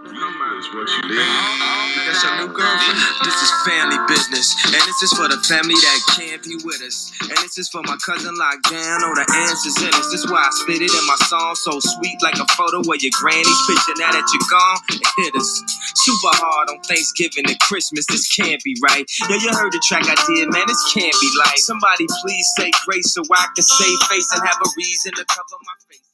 [0.00, 1.12] Is what you.
[1.12, 3.00] That's your new girlfriend.
[3.20, 7.12] This is family business, and this is for the family that can't be with us.
[7.20, 9.04] And this is for my cousin locked down.
[9.04, 10.08] All the answers in us.
[10.08, 13.12] This why I spit it in my song, so sweet like a photo where your
[13.12, 13.92] granny's picture.
[14.00, 15.52] Now that you're gone, it hit us
[16.00, 18.08] super hard on Thanksgiving and Christmas.
[18.08, 19.04] This can't be right.
[19.28, 20.64] Yo, you heard the track I did, man.
[20.64, 21.60] This can't be like.
[21.60, 25.60] Somebody please say grace so I can save face and have a reason to cover
[25.60, 26.09] my face.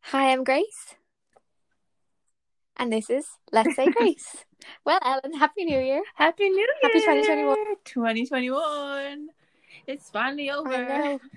[0.00, 0.94] Hi, I'm Grace.
[2.76, 4.44] And this is Let's Say Grace.
[4.84, 6.02] well, Ellen, Happy New Year.
[6.14, 6.68] Happy New Year!
[6.82, 7.56] Happy 2021.
[7.84, 9.28] 2021.
[9.86, 11.18] It's finally over.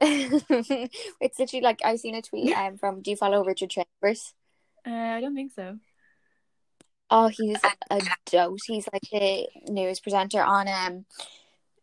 [0.00, 4.34] It's literally like I've seen a tweet um, from Do you follow Richard Chambers?
[4.86, 5.78] Uh, I don't think so.
[7.10, 7.58] Oh, he's
[7.90, 8.60] a dote.
[8.66, 11.04] He's like a news presenter on um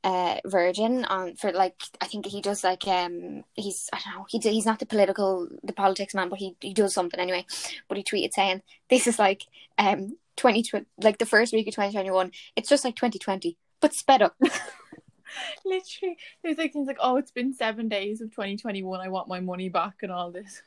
[0.04, 4.26] uh Virgin on for like I think he does like um he's I don't know
[4.30, 7.46] he he's not the political the politics man but he he does something anyway.
[7.88, 9.44] But he tweeted saying this is like
[9.78, 10.66] um 20
[11.04, 14.36] like the first week of 2021 it's just like 2020 but sped up.
[15.66, 19.00] Literally, there's like things like, oh, it's been seven days of 2021.
[19.00, 20.62] I want my money back and all this.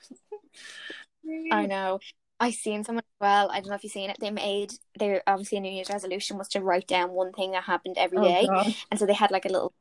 [1.52, 2.00] I know
[2.40, 5.58] I seen someone well I don't know if you've seen it they made their obviously
[5.58, 8.46] a New Year's resolution was to write down one thing that happened every Oh, day.
[8.46, 8.74] God.
[8.90, 9.72] and so they had like a little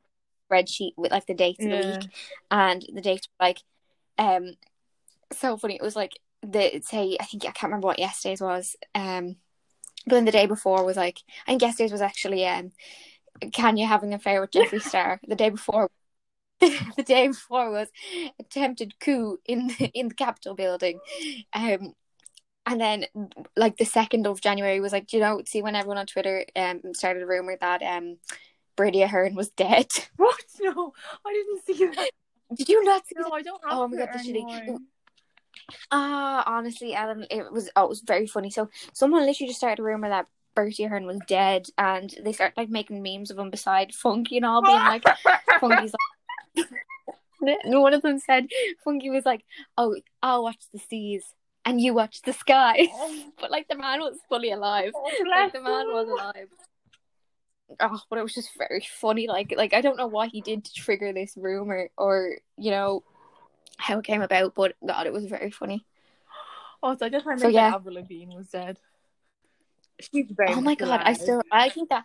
[0.49, 2.07] spreadsheet with like the dates of the week
[2.51, 3.59] and the dates were like
[4.17, 4.53] um
[5.31, 8.75] so funny it was like the say I think I can't remember what yesterday's was
[8.95, 9.37] um
[10.05, 12.71] but then the day before was like I think yesterday's was actually um
[13.41, 15.19] Kanye having an affair with Jeffree Star?
[15.27, 15.89] The day before
[16.61, 17.89] the day before was
[18.39, 20.99] attempted coup in the, in the Capitol building.
[21.53, 21.93] Um
[22.65, 23.05] and then
[23.55, 26.45] like the second of January was like do you know see when everyone on Twitter
[26.55, 28.17] um started a rumor that um
[28.75, 30.43] Bertie Ahern was dead What?
[30.61, 30.93] No,
[31.25, 32.09] I didn't see that.
[32.55, 34.29] did you not see No, I don't have Oh my God, shitty.
[34.29, 34.79] anymore.
[35.91, 38.49] Ah, honestly, Ellen, it was oh, it was very funny.
[38.49, 42.57] So someone literally just started a rumor that Bertie Ahern was dead, and they started
[42.57, 45.03] like making memes of him beside Fungie and all, being like,
[45.61, 45.93] Fungie's
[46.57, 46.67] like.
[47.65, 48.47] and one of them said,
[48.85, 49.43] Fungie was like,
[49.77, 51.23] "Oh, I'll watch the seas,
[51.65, 53.31] and you watch the skies." Oh.
[53.39, 54.91] but like the man was fully alive.
[54.95, 56.49] Oh, Like the man was alive.
[57.79, 59.27] Oh, but it was just very funny.
[59.27, 63.03] Like, like I don't know what he did to trigger this rumor, or you know,
[63.77, 64.53] how it came about.
[64.55, 65.85] But God, it was very funny.
[66.83, 67.69] Oh, so I just remember So, yeah.
[67.69, 68.77] that Avril Lavigne was dead.
[70.01, 72.03] She's very Oh my god, I still I think that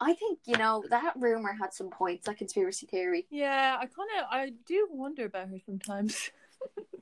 [0.00, 3.26] I think, you know, that rumor had some points, that conspiracy theory.
[3.30, 6.30] Yeah, I kind of, I do wonder about her sometimes.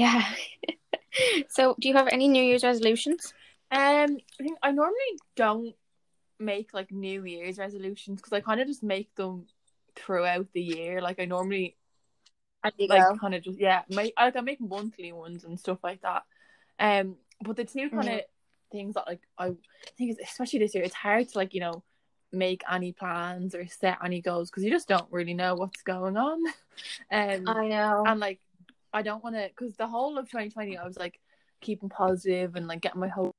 [0.00, 0.24] Yeah.
[1.48, 3.34] so do you have any New Year's resolutions?
[3.70, 5.74] Um, I think I normally don't
[6.38, 9.46] make like New Year's resolutions because I kind of just make them
[9.94, 11.02] throughout the year.
[11.02, 11.76] Like I normally
[12.64, 16.02] I like kind of just yeah, make like I make monthly ones and stuff like
[16.02, 16.22] that.
[16.78, 18.24] Um, but the two kind of Mhm.
[18.72, 19.52] things that like I
[19.98, 21.82] think especially this year, it's hard to like you know
[22.32, 26.16] make any plans or set any goals because you just don't really know what's going
[26.16, 26.38] on.
[27.12, 28.04] Um, I know.
[28.06, 28.40] and like
[28.92, 31.20] I don't want to because the whole of 2020 I was like
[31.60, 33.32] keeping positive and like getting my hope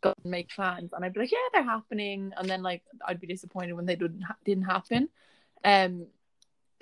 [0.00, 3.20] go and make plans and I'd be like yeah they're happening and then like I'd
[3.20, 5.08] be disappointed when they didn't ha- didn't happen
[5.64, 6.06] um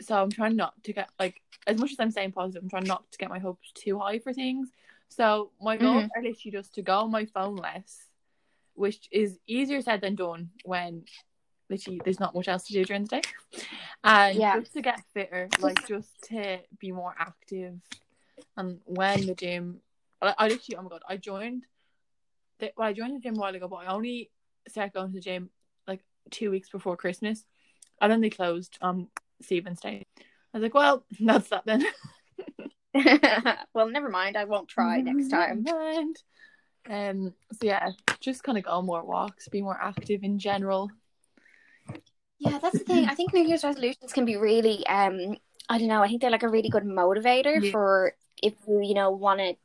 [0.00, 2.84] so I'm trying not to get like as much as I'm saying positive I'm trying
[2.84, 4.68] not to get my hopes too high for things
[5.08, 6.10] so my goals Mhm.
[6.16, 8.06] are literally just to go on my phone less
[8.74, 11.04] which is easier said than done when
[11.68, 13.22] literally there's not much else to do during the day
[14.04, 14.58] and Yeah.
[14.60, 17.78] just to get fitter like just to be more active
[18.56, 19.80] and when the gym
[20.22, 21.64] I, I literally oh my god I joined
[22.58, 24.30] the, well I joined the gym a while ago but I only
[24.68, 25.50] started going to the gym
[25.86, 26.00] like
[26.30, 27.44] two weeks before Christmas
[28.00, 29.08] and then they closed on
[29.42, 31.84] Stephen's Day I was like well that's that then
[33.74, 34.38] well, never mind.
[34.38, 35.64] I won't try next time.
[35.64, 36.16] Mind.
[36.88, 37.90] um so yeah
[38.20, 40.90] just kind of go on more walks be more active in general
[42.38, 43.06] Yeah, that's the thing.
[43.06, 45.36] I think New Year's resolutions can be really, um,
[45.68, 46.02] I don't know.
[46.02, 47.70] I think they're like a really good motivator Yeah.
[47.72, 48.12] for
[48.42, 49.56] if you, you know, want to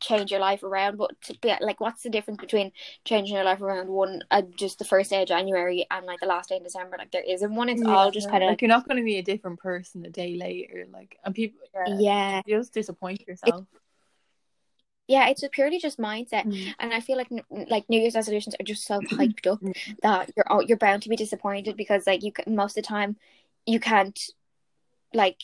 [0.00, 0.98] change your life around.
[0.98, 2.72] But to be like, what's the difference between
[3.04, 6.26] changing your life around one, uh, just the first day of January and like the
[6.26, 6.96] last day in December?
[6.98, 7.68] Like, there isn't one.
[7.68, 10.10] It's all just kind of like you're not going to be a different person a
[10.10, 13.64] day later like and people yeah, you just disappoint yourself
[15.08, 15.28] yeah.
[15.28, 16.44] It's a purely just mindset.
[16.44, 16.74] Mm.
[16.78, 19.74] And I feel like like New Year's resolutions are just so hyped up Mm.
[20.02, 22.88] that you're all- you're bound to be disappointed because like you can, most of the
[22.88, 23.16] time
[23.66, 24.18] you can't
[25.12, 25.38] like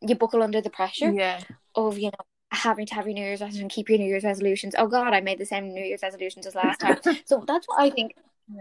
[0.00, 1.40] you buckle under the pressure yeah
[1.74, 4.74] of you know having to have your New Year's resolution, keep your New Year's resolutions.
[4.76, 6.98] Oh God, I made the same New Year's resolutions as last time.
[7.24, 8.14] so that's what I think.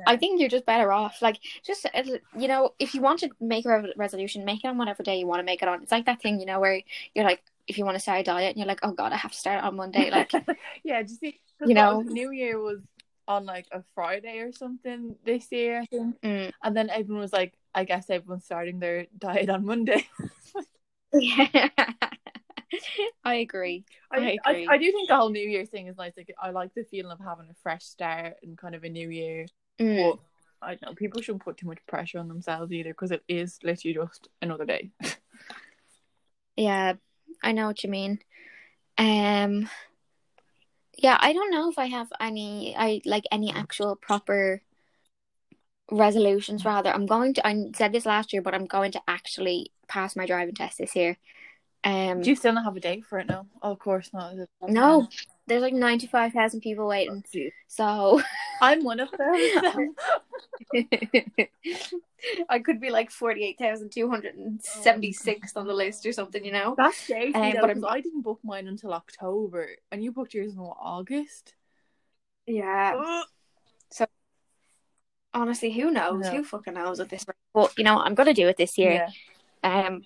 [0.08, 1.22] I think you're just better off.
[1.22, 2.04] Like, just uh,
[2.38, 5.18] you know, if you want to make a re- resolution, make it on whatever day
[5.20, 5.84] you want to make it on.
[5.84, 6.82] It's like that thing, you know, where
[7.14, 9.18] you're like, if you want to start a diet, and you're like, oh god, I
[9.18, 10.10] have to start on Monday.
[10.12, 10.32] Like,
[10.84, 12.02] yeah, just see, 'cause You know?
[12.02, 12.80] New Year was
[13.28, 16.22] on like a Friday or something this year, I think.
[16.22, 16.52] mm.
[16.64, 20.08] And then everyone was like, I guess everyone's starting their diet on Monday.
[21.14, 21.70] yeah,
[23.24, 23.84] I agree.
[24.12, 24.68] I, I I, agree.
[24.70, 26.14] I do think the whole New Year thing is nice.
[26.18, 29.10] Like, I like the feeling of having a fresh start and kind of a new
[29.10, 29.46] year.
[29.80, 30.12] Mm.
[30.12, 30.20] But
[30.68, 33.58] I don't know people shouldn't put too much pressure on themselves either because it is
[33.64, 34.92] literally just another day.
[36.56, 36.94] Yeah,
[37.42, 38.20] I know what you mean.
[38.98, 39.70] Um,
[40.98, 42.76] yeah, I don't know if I have any.
[42.78, 44.62] I like any actual proper
[45.92, 46.66] resolutions.
[46.66, 47.48] Rather, I'm going to.
[47.48, 50.96] I said this last year, but I'm going to actually pass my driving test this
[50.96, 51.18] year.
[51.84, 53.48] Um, Do you still not have a date for it now?
[53.62, 54.36] Oh, of course not.
[54.68, 55.08] no,
[55.52, 57.24] there's like ninety five thousand people waiting.
[57.68, 58.22] So
[58.62, 59.96] I'm one of them.
[62.50, 66.06] I could be like forty eight thousand two hundred and seventy sixth on the list
[66.06, 66.46] or something.
[66.46, 66.76] You know.
[66.78, 70.54] That's scary, Um, though, but I'm- didn't book mine until October, and you booked yours
[70.54, 71.54] in what, August.
[72.48, 73.24] Yeah.
[73.92, 74.06] So
[75.34, 76.24] honestly, who knows?
[76.24, 76.32] No.
[76.32, 77.36] Who fucking knows at this rate?
[77.54, 79.10] But you know, I'm gonna do it this year.
[79.64, 80.04] Um,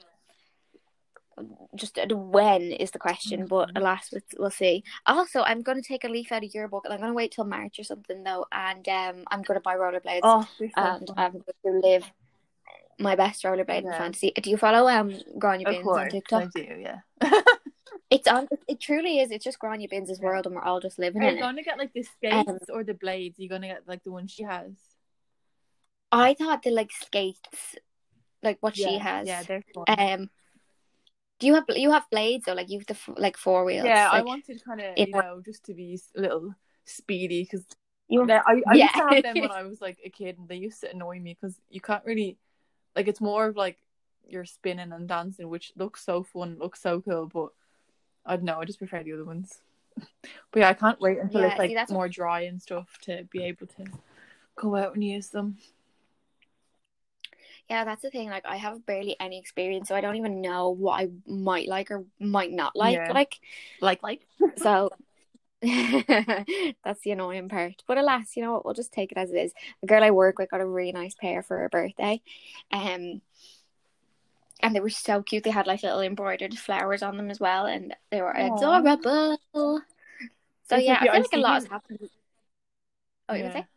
[1.75, 3.77] just when is the question, but Mhm.
[3.77, 4.83] alas, we'll, we'll see.
[5.05, 7.45] Also, I'm gonna take a leaf out of your book, and I'm gonna wait till
[7.45, 11.05] March or something though, and um, I'm gonna buy rollerblades, Oh, and fun.
[11.17, 12.11] I'm going to live
[12.97, 13.97] my best rollerblading Yeah.
[13.97, 14.31] fantasy.
[14.31, 16.51] Do you follow um Grainne of Binns on course, I TikTok?
[16.53, 16.61] do.
[16.79, 16.99] Yeah.
[18.11, 18.47] It's on.
[18.51, 19.31] It, it truly is.
[19.31, 21.41] It's just Grainne Binns' world, and we're all just living Are in you it.
[21.41, 23.39] gonna get like the skates or the blades?
[23.39, 24.71] You're gonna get like the one she has?
[26.11, 27.75] I thought the like skates,
[28.43, 29.27] like what she has.
[29.27, 29.85] Yeah, they're fun.
[29.87, 30.29] Um,
[31.39, 33.85] do you have you have blades or like you have the like four wheels?
[33.85, 36.55] yeah, I like, wanted kind of you know just to be a little
[36.85, 37.65] speedy because
[38.07, 40.55] You- I, I used to have them when I was like a kid, and they
[40.57, 42.37] used to annoy me because you can't really
[42.95, 43.77] like it's more of like
[44.27, 47.49] you're spinning and dancing, which looks so fun, looks so cool, but
[48.25, 49.59] I don't know, I just prefer the other ones.
[50.51, 53.23] But yeah, I can't wait until Yeah, it's like see, more dry and stuff to
[53.29, 53.85] be able to
[54.55, 55.57] go out and use them.
[57.69, 58.29] Yeah, that's the thing.
[58.29, 61.89] Like, I have barely any experience, so I don't even know what I might like
[61.89, 62.93] or might not like.
[62.93, 63.13] Yeah.
[63.13, 63.39] Like,
[63.81, 64.27] Like, like
[64.57, 64.89] so
[65.63, 67.83] that's the annoying part.
[67.87, 68.65] But alas, you know what?
[68.65, 69.53] We'll just take it as it is.
[69.81, 72.21] The girl I work with got a really nice pair for her birthday,
[72.71, 73.21] um,
[74.61, 75.43] and they were so cute.
[75.43, 78.37] They had like little embroidered flowers on them as well, and they were Aw.
[78.37, 79.37] adorable.
[79.53, 79.81] So
[80.69, 82.09] That's yeah, I feel like a lot has happened.
[83.29, 83.51] Oh, you were Yeah.
[83.51, 83.67] saying?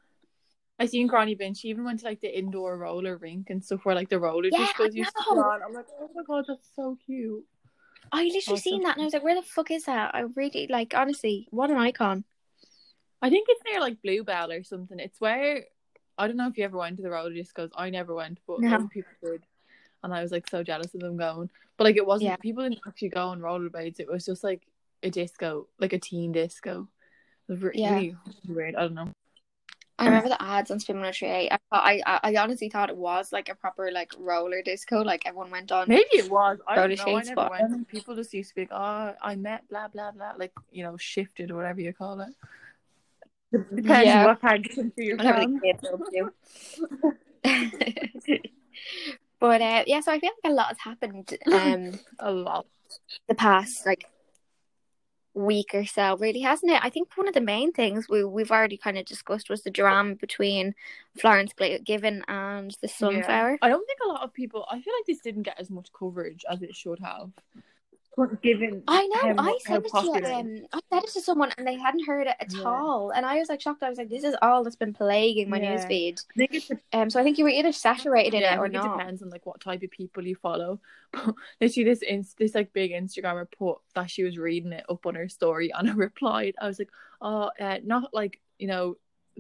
[0.79, 1.59] I seen Grainne Binns.
[1.59, 4.49] She even went to like the indoor roller rink and stuff where like the roller
[4.51, 5.61] Yeah, discos used to go on.
[5.63, 7.45] I'm like, oh my god, that's so cute.
[8.13, 8.57] I literally Awesome.
[8.59, 10.15] seen that and I was like, where the fuck is that?
[10.15, 12.25] I really like honestly, what an icon.
[13.21, 14.99] I think it's near like Bluebell or something.
[15.01, 15.65] It's where
[16.17, 17.71] I don't know if you ever went to the roller discos.
[17.77, 18.87] I never went, but No.
[18.93, 19.43] people did,
[20.03, 21.51] and I was like so jealous of them going.
[21.77, 22.31] But like it wasn't.
[22.31, 22.37] Yeah.
[22.37, 23.99] People didn't actually go on rollerblades.
[24.01, 24.63] It was just like
[25.03, 26.89] a disco, like a teen disco.
[27.49, 27.95] It was re- Yeah.
[27.95, 28.17] really
[28.49, 28.75] weird.
[28.77, 29.11] I don't know.
[29.99, 31.51] I remember the ads on Spin 103.
[31.51, 35.03] I thought I, I I honestly thought it was like a proper like roller disco,
[35.03, 35.89] like everyone went on.
[35.89, 36.59] Maybe it was.
[36.69, 37.17] I Roller don't know.
[37.17, 37.89] I never but- went.
[37.89, 40.97] People just used to be like, "Oh, I met blah blah blah," like you know,
[40.97, 42.29] shifted or whatever you call it.
[43.51, 44.27] Depends Yeah.
[44.27, 45.55] what part of the country you're Whatever from.
[45.55, 45.83] the kids
[49.41, 52.67] but uh, yeah, so I feel like a lot has happened um A lot.
[53.29, 54.05] the past like
[55.39, 56.81] week or so, really, hasn't it?
[56.83, 59.71] I think one of the main things we we've already kind of discussed was the
[59.71, 60.75] drama between
[61.19, 61.53] Florence
[61.85, 63.53] Given and the Slumflower.
[63.53, 63.57] Yeah.
[63.63, 64.67] I don't think a lot of people.
[64.71, 67.31] I feel like this didn't get as much coverage as it should have.
[68.43, 69.43] Given I know.
[69.43, 72.27] how, I said it to um, I said it to someone, and they hadn't heard
[72.27, 72.65] it at Yeah.
[72.65, 73.11] all.
[73.11, 73.83] And I was like shocked.
[73.83, 75.77] I was like, "This is all that's been plaguing my Yeah.
[75.77, 78.65] newsfeed." I think it's Um, so I think you were either saturated in it or
[78.65, 78.99] think it not.
[78.99, 80.81] depends on like what type of people you follow.
[81.13, 85.07] But literally, this inst- this like big Instagram report that she was reading it up
[85.07, 86.55] on her story, and I replied.
[86.61, 88.97] I was like, "Oh, uh, not like you know."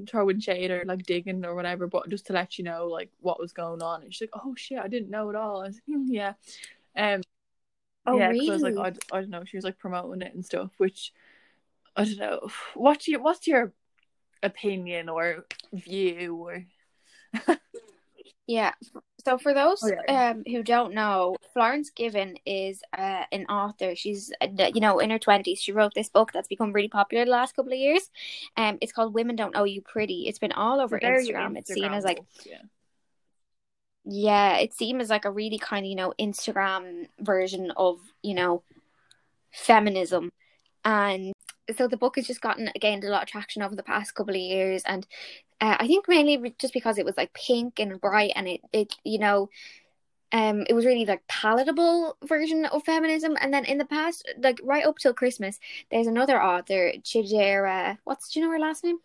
[0.06, 3.40] throwing shade or like digging or whatever but just to let you know like what
[3.40, 5.80] was going on and she's like oh shit I didn't know at all I was
[5.88, 6.34] like mm, yeah
[6.96, 7.20] um
[8.06, 8.74] Oh, yeah 'cause I was really?
[8.74, 11.12] like I, I don't know she was like promoting it and stuff which
[11.96, 13.72] I don't know what's your what's your
[14.42, 16.64] opinion or view or
[18.46, 18.72] Yeah.
[19.26, 20.30] So for those Oh, yeah.
[20.30, 23.94] um who don't know, Florence Given is uh, an author.
[23.94, 25.60] She's uh, you know in her twenties.
[25.60, 28.10] She wrote this book that's become really popular the last couple of years.
[28.56, 30.28] Um, it's called Women Don't Owe You Pretty.
[30.28, 31.58] It's been all over Very Instagram.
[31.58, 32.62] It's seen as like yeah.
[34.10, 38.34] Yeah, it seemed as like a really kind of you know Instagram version of you
[38.34, 38.62] know
[39.52, 40.32] feminism,
[40.84, 41.32] and
[41.76, 44.34] so the book has just gotten gained a lot of traction over the past couple
[44.34, 45.06] of years, and
[45.60, 48.94] uh, I think mainly just because it was like pink and bright, and it it
[49.04, 49.50] you know
[50.32, 54.60] um it was really like palatable version of feminism and then in the past like
[54.62, 55.58] right up till christmas
[55.90, 58.98] there's another author chidera what's do you know her last name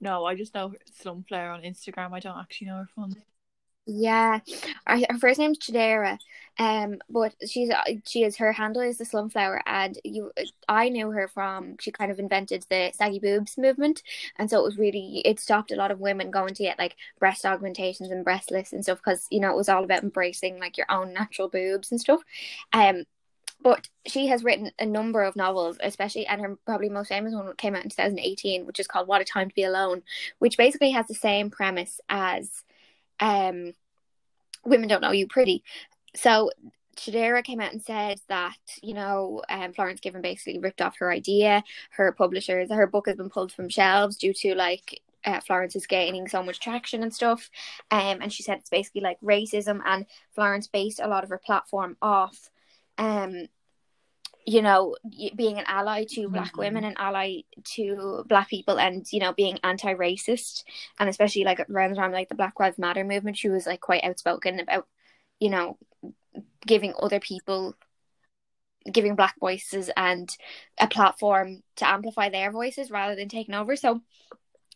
[0.00, 2.12] No, I just know Slumflower on Instagram.
[2.12, 3.14] I don't actually know her fun.
[3.86, 4.40] Yeah.
[4.86, 6.18] Her, her first name's chidera
[6.60, 10.30] um but she's uh, she is her handle is the slumflower and you
[10.68, 14.02] i knew her from she kind of invented the saggy boobs movement
[14.36, 16.96] and so it was really it stopped a lot of women going to get like
[17.18, 20.58] breast augmentations and breast lifts and stuff because you know it was all about embracing
[20.60, 22.20] like your own natural boobs and stuff.
[22.72, 23.04] Um
[23.62, 27.54] but she has written a number of novels, especially, and her probably most famous one
[27.56, 30.02] came out in 2018, which is called What a Time to Be Alone,
[30.38, 32.64] which basically has the same premise as
[33.20, 33.72] um,
[34.64, 35.62] Women Don't Owe You Pretty.
[36.14, 36.50] So
[36.96, 41.10] Chidera came out and said that, you know, um, Florence Given basically ripped off her
[41.10, 41.62] idea.
[41.90, 45.86] Her publishers, her book has been pulled from shelves due to like uh, Florence is
[45.86, 47.50] gaining so much traction and stuff.
[47.90, 51.38] Um, and she said it's basically like racism, and Florence based a lot of her
[51.38, 52.50] platform off
[52.98, 53.46] um
[54.46, 54.96] you know
[55.36, 56.58] being an ally to black Mhm.
[56.58, 60.64] women and ally to black people and you know being anti-racist
[60.98, 63.80] and especially like around the time like the black lives matter movement she was like
[63.80, 64.86] quite outspoken about
[65.38, 65.78] you know
[66.66, 67.74] giving other people
[68.90, 70.36] giving black voices and
[70.78, 74.00] a platform to amplify their voices rather than taking over so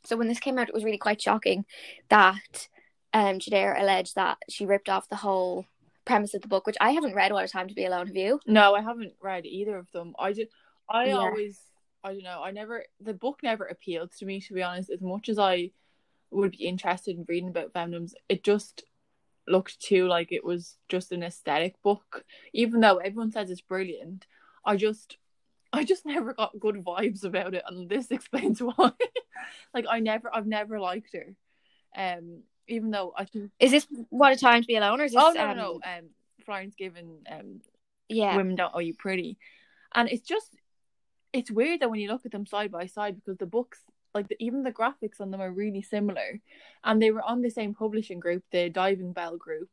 [0.05, 1.65] so when this came out it was really quite shocking
[2.11, 2.69] that
[3.15, 5.65] um Chidera alleged that she ripped off the whole
[6.05, 8.17] premise of the book which I haven't read What a Time to Be Alone have
[8.17, 10.15] you No, I haven't read either of them.
[10.19, 10.51] I just,
[10.89, 11.17] I Yeah.
[11.17, 11.61] always,
[12.03, 12.43] I don't know.
[12.43, 14.41] I never, the book never appealed to me.
[14.41, 15.71] To be honest, as much as I
[16.31, 18.85] would be interested in reading about feminism, it just
[19.47, 22.25] looked too like it was just an aesthetic book.
[22.53, 24.27] Even though everyone says it's brilliant,
[24.65, 25.17] I just,
[25.73, 28.93] I just never got good vibes about it, and this explains why.
[29.73, 31.35] like I never, I've never liked her.
[31.97, 35.13] Um, even though I think, is this What a Time to Be Alone or is
[35.13, 36.05] this oh no, um, no, um,
[36.45, 37.61] Florence Given, um,
[38.09, 38.37] yeah.
[38.37, 39.39] women don't owe you pretty.
[39.95, 40.49] And it's just
[41.33, 43.81] it's weird that when you look at them side by side because the books
[44.15, 46.41] like the, even the graphics on them are really similar.
[46.85, 49.71] And they were on the same publishing group the diving bell group.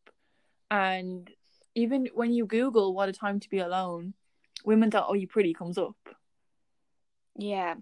[0.70, 1.30] And
[1.76, 4.14] even when you google what a time to be alone
[4.64, 5.96] women don't owe you pretty comes up.
[7.38, 7.76] Yeah.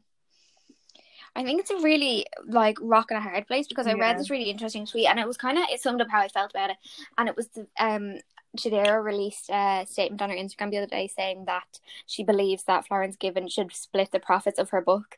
[1.36, 4.02] I think it's a really like rock and a hard place because I Yeah.
[4.02, 6.28] read this really interesting tweet and it was kind of it summed up how I
[6.28, 6.78] felt about it
[7.18, 8.16] and it was the um
[8.58, 12.88] Chidera released a statement on her Instagram the other day saying that she believes that
[12.88, 15.18] Florence Given should split the profits of her book,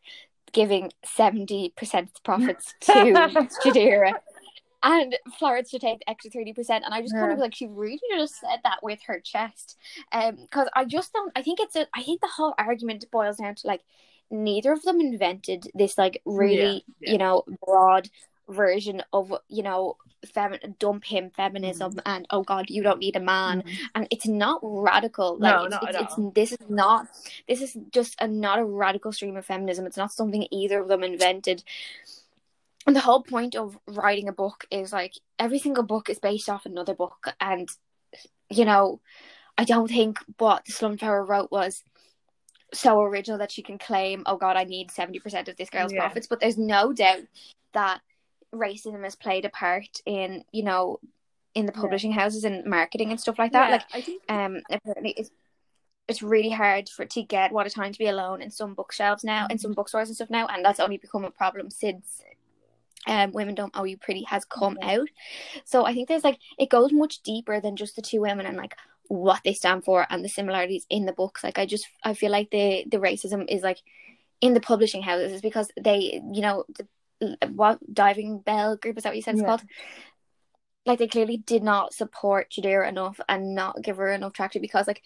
[0.52, 2.92] giving seventy percent of the profits to
[3.64, 4.16] Chidera.
[4.84, 7.68] And Florence should take the extra thirty percent, and I just kind of like she
[7.68, 9.78] really just said that with her chest,
[10.12, 11.32] um, because I just don't.
[11.36, 11.88] I think it's a.
[11.96, 13.82] I think the whole argument boils down to like
[14.32, 17.12] neither of them invented this like really Yeah, yeah.
[17.12, 18.10] you know broad
[18.50, 22.00] version of you know femi- dump him feminism Mm-hmm.
[22.12, 23.64] and oh god you don't need a man.
[23.96, 25.38] And it's not radical.
[25.38, 27.08] Like No, it's, not it's, it's this is not
[27.48, 29.86] this is just a not a radical stream of feminism.
[29.86, 31.64] It's not something either of them invented.
[32.88, 36.50] And the whole point of writing a book is like every single book is based
[36.50, 37.34] off another book.
[37.40, 37.70] And
[38.50, 39.00] you know
[39.58, 41.84] i don't think what the slum slumflower wrote was
[42.74, 46.00] so original that she can claim oh god i need 70% of this girl's Yeah.
[46.00, 47.24] profits but there's no doubt
[47.74, 48.02] that
[48.54, 51.00] racism has played a part in you know
[51.54, 51.82] in the Yeah.
[51.82, 55.32] publishing houses and marketing and stuff like that Yeah, like I think um apparently it's
[56.08, 59.24] it's really hard for to get what a time to be alone in some bookshelves
[59.24, 62.22] now in some bookstores and stuff now and that's only become a problem since
[63.08, 65.00] um women don't owe you pretty has come Yeah.
[65.00, 65.08] out
[65.66, 68.58] so i think there's like it goes much deeper than just the two women and
[68.58, 68.76] like
[69.12, 72.32] what they stand for and the similarities in the books like i just i feel
[72.32, 73.80] like the the racism is like
[74.40, 76.88] in the publishing houses is because they you know the
[77.50, 79.48] what diving bell group is that what you said it's Yeah.
[79.48, 79.64] called
[80.86, 84.88] like they clearly did not support Chidera enough and not give her enough traction because
[84.88, 85.04] like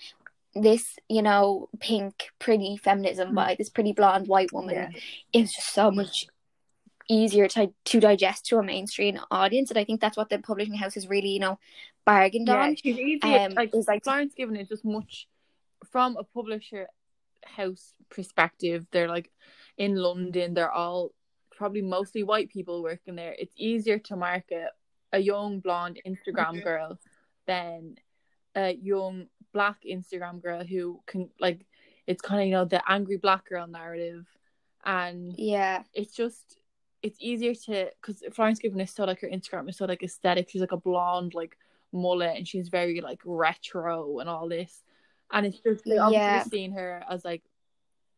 [0.53, 3.35] this, you know, pink pretty feminism Mm.
[3.35, 4.89] by this pretty blonde white woman yeah.
[5.33, 6.27] is just so much
[7.09, 10.73] easier to to digest to a mainstream audience and I think that's what the publishing
[10.75, 11.59] house has really, you know,
[12.05, 12.75] bargained Yeah, on.
[12.75, 13.21] she's easy.
[13.21, 15.27] Um like is like Florence Given is just much
[15.91, 16.87] from a publisher
[17.43, 18.87] house perspective.
[18.91, 19.31] They're like
[19.77, 20.53] in London.
[20.53, 21.11] They're all
[21.55, 23.35] probably mostly white people working there.
[23.37, 24.69] It's easier to market
[25.13, 26.63] a young blonde Instagram Mhm.
[26.63, 26.99] girl
[27.45, 27.97] than
[28.55, 31.65] a young black Instagram girl who can like.
[32.07, 34.25] It's kind of you know the angry black girl narrative,
[34.83, 35.83] and yeah.
[35.93, 36.57] it's just
[37.05, 40.49] it's easier to because Florence Given is so like her Instagram is so like aesthetic.
[40.49, 41.55] She's like a blonde like
[41.93, 44.83] mullet and she's very like retro and all this.
[45.31, 46.43] And it's just they obviously Yeah.
[46.45, 47.43] seen her as like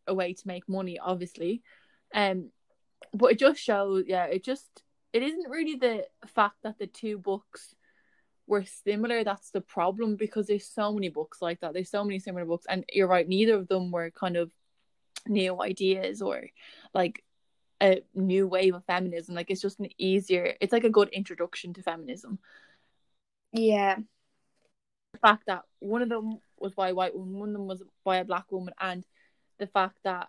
[0.07, 1.63] a way to make money, obviously.
[2.13, 2.49] Um,
[3.13, 4.69] but it just shows, yeah, it just
[5.11, 7.75] it isn't really the fact that the two books
[8.47, 11.73] were similar that's the problem because there's so many books like that.
[11.73, 14.49] There's so many similar books, and you're right, neither of them were kind of
[15.27, 16.45] new ideas or
[16.93, 17.21] like
[17.81, 19.35] a new wave of feminism.
[19.35, 22.39] Like it's just an easier, it's like a good introduction to feminism.
[23.51, 23.97] Yeah.
[25.13, 27.83] The fact that one of them was by a white woman, one of them was
[28.03, 29.05] by a black woman, and
[29.57, 30.27] the fact that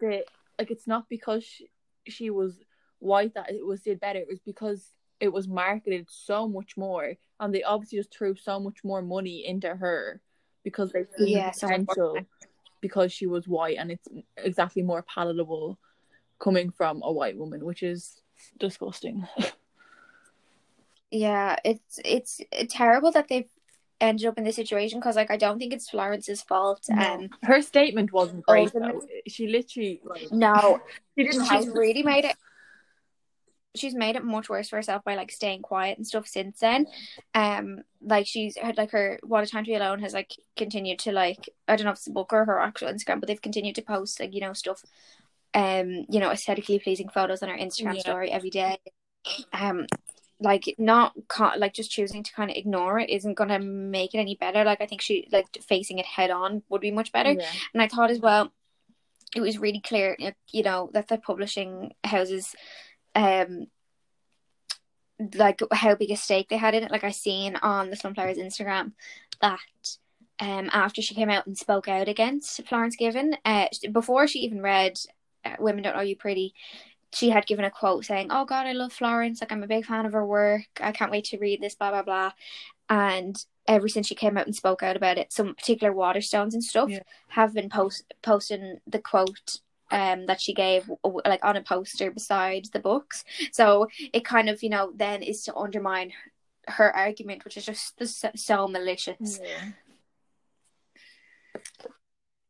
[0.00, 0.24] the
[0.58, 1.68] like it's not because she,
[2.06, 2.58] she was
[2.98, 4.18] white that it was did better.
[4.18, 8.58] It was because it was marketed so much more, and they obviously just threw so
[8.58, 10.20] much more money into her
[10.64, 12.26] because they Yeah, the so potential
[12.80, 15.78] because she was white, and it's exactly more palatable
[16.38, 18.20] coming from a white woman, which is
[18.58, 19.26] disgusting.
[21.10, 23.48] Yeah, it's it's terrible that they've
[24.00, 26.84] ended up in this situation because like I don't think it's Florence's fault.
[26.90, 29.02] Um her statement wasn't great though.
[29.26, 30.80] She literally like no,
[31.16, 32.36] she didn't she's really made it
[33.76, 36.86] she's made it much worse for herself by like staying quiet and stuff since then
[37.34, 40.98] um like she's had like her what a time to be alone has like continued
[40.98, 43.42] to like i don't know if it's a book or her actual instagram but they've
[43.42, 44.82] continued to post like you know stuff
[45.56, 48.00] um you know aesthetically pleasing photos on her instagram Yeah.
[48.00, 48.76] story every day
[49.52, 49.86] um
[50.38, 54.18] like not co- like just choosing to kind of ignore it isn't gonna make it
[54.18, 57.32] any better like i think she like facing it head on would be much better
[57.32, 57.50] Yeah.
[57.72, 58.52] and I thought as well,
[59.34, 60.16] it was really clear,
[60.52, 62.54] you know, that the publishing houses,
[63.14, 63.66] um,
[65.34, 66.90] like how big a stake they had in it.
[66.90, 68.92] Like I seen on the Slumflowers Instagram
[69.40, 69.58] that,
[70.38, 74.60] um, after she came out and spoke out against Florence Given, uh, before she even
[74.62, 75.12] read uh,
[75.58, 76.54] "Women Don't Owe You Pretty."
[77.14, 79.40] She had given a quote saying, "Oh God, I love Florence.
[79.40, 80.66] Like I'm a big fan of her work.
[80.80, 82.32] I can't wait to read this." Blah blah blah,
[82.88, 83.36] and
[83.68, 86.90] ever since she came out and spoke out about it, some particular Waterstones and stuff
[86.90, 87.00] Yeah.
[87.28, 89.60] have been post posting the quote
[89.92, 90.90] um that she gave
[91.24, 93.24] like on a poster beside the books.
[93.52, 96.12] So it kind of you know then is to undermine
[96.68, 99.40] her argument, which is just so, so malicious.
[99.42, 99.70] Yeah.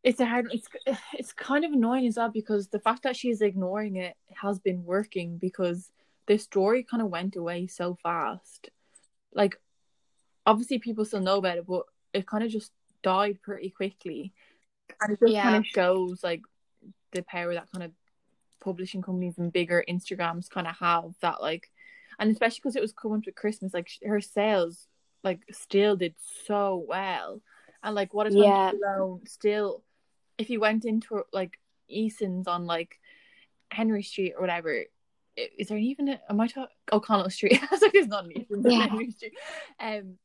[0.06, 0.48] It's a hard.
[0.52, 0.68] It's
[1.18, 4.84] it's kind of annoying as well because the fact that she's ignoring it has been
[4.84, 5.90] working because
[6.26, 8.70] the story kind of went away so fast.
[9.34, 9.56] Like,
[10.46, 11.82] obviously people still know about it, but
[12.14, 12.70] it kind of just
[13.02, 14.32] died pretty quickly,
[15.02, 15.42] and it just Yeah.
[15.42, 16.42] kind of shows like
[17.12, 17.92] the power that kind of
[18.60, 21.68] publishing companies and bigger Instagrams kind of have that like,
[22.20, 24.86] and especially because it was coming to Christmas, like her sales
[25.24, 26.14] like still did
[26.46, 27.42] so well,
[27.82, 28.72] and like what is Yeah.
[28.72, 29.82] alone still,
[30.38, 32.98] if you went into like Eason's on like
[33.70, 34.84] Henry Street or whatever.
[35.36, 37.58] Is there even a, am I talking O'Connell Street?
[37.62, 38.86] I was like, there's not an Eason's on Yeah.
[38.88, 39.34] Henry Street.
[39.78, 40.16] Um,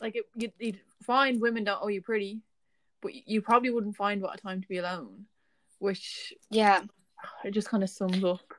[0.00, 2.40] like it, you'd, you'd find women don't owe you pretty,
[3.02, 5.26] but you probably wouldn't find what a time to be alone,
[5.80, 6.82] which Yeah.
[7.44, 8.54] it just kind of sums up.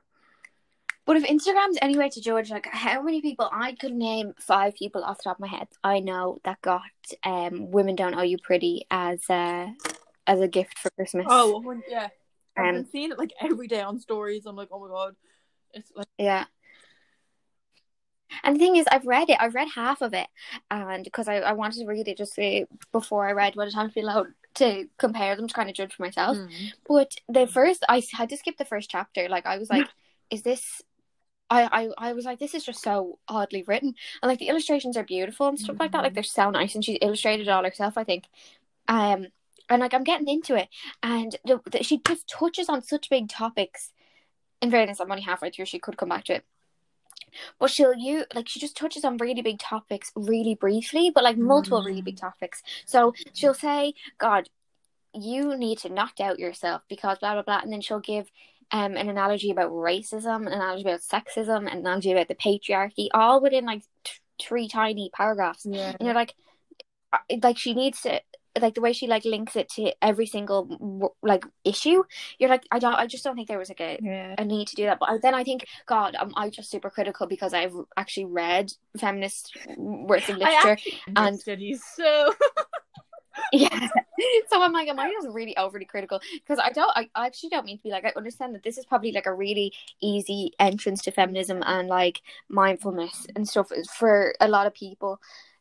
[1.06, 4.74] But if Instagram's any way to judge, like how many people I could name five
[4.74, 6.82] people off the top of my head I know that got
[7.24, 9.72] um "Women Don't Owe You Pretty" as a
[10.28, 11.26] as a gift for Christmas.
[11.28, 12.08] Oh, yeah.
[12.56, 14.46] I've Um, been seeing it like every day on stories.
[14.46, 15.16] I'm like, oh my god,
[15.74, 16.44] it's like Yeah.
[18.44, 19.38] And the thing is, I've read it.
[19.40, 20.26] I've read half of it,
[20.70, 22.60] and because I, I wanted to read it just uh,
[22.92, 25.74] before I read What a Time to Be Alone to compare them to kind of
[25.74, 26.36] judge for myself.
[26.36, 26.72] mm.
[26.86, 29.28] But the first, I had to skip the first chapter.
[29.28, 29.88] Like I was like,
[30.30, 30.82] is this?
[31.50, 34.98] I, I I was like, this is just so oddly written, and like the illustrations
[34.98, 36.02] are beautiful and stuff like that.
[36.02, 38.24] Like they're so nice, and she's illustrated it all herself, I think.
[38.88, 39.28] Um,
[39.68, 40.68] and like I'm getting into it,
[41.02, 43.92] and the, the, she just touches on such big topics.
[44.60, 45.66] In fairness, I'm only halfway through.
[45.66, 46.44] She could come back to it,
[47.58, 51.36] but she'll you like she just touches on really big topics really briefly, but like
[51.36, 52.62] multiple really big topics.
[52.86, 54.48] So she'll say, "God,
[55.14, 58.30] you need to not doubt yourself because blah blah blah," and then she'll give
[58.70, 63.40] um an analogy about racism, an analogy about sexism, an analogy about the patriarchy, all
[63.40, 66.34] within like t- three tiny paragraphs yeah, and you're like
[67.12, 68.20] uh, like she needs to
[68.62, 72.02] like the way she like links it to every single like issue
[72.38, 74.34] you're like i don't i just don't think there was like a, yeah.
[74.38, 77.26] a need to do that but then i think god i'm i just super critical
[77.26, 82.34] because i've actually read feminist works of literature and- and studies so.
[83.52, 83.88] Yeah.
[84.48, 86.20] So i'm like am i just really overly critical?
[86.34, 88.78] Because i don't I, I actually don't mean to be like i understand that this
[88.78, 94.34] is probably like a really easy entrance to feminism and like mindfulness and stuff for
[94.40, 95.20] a lot of people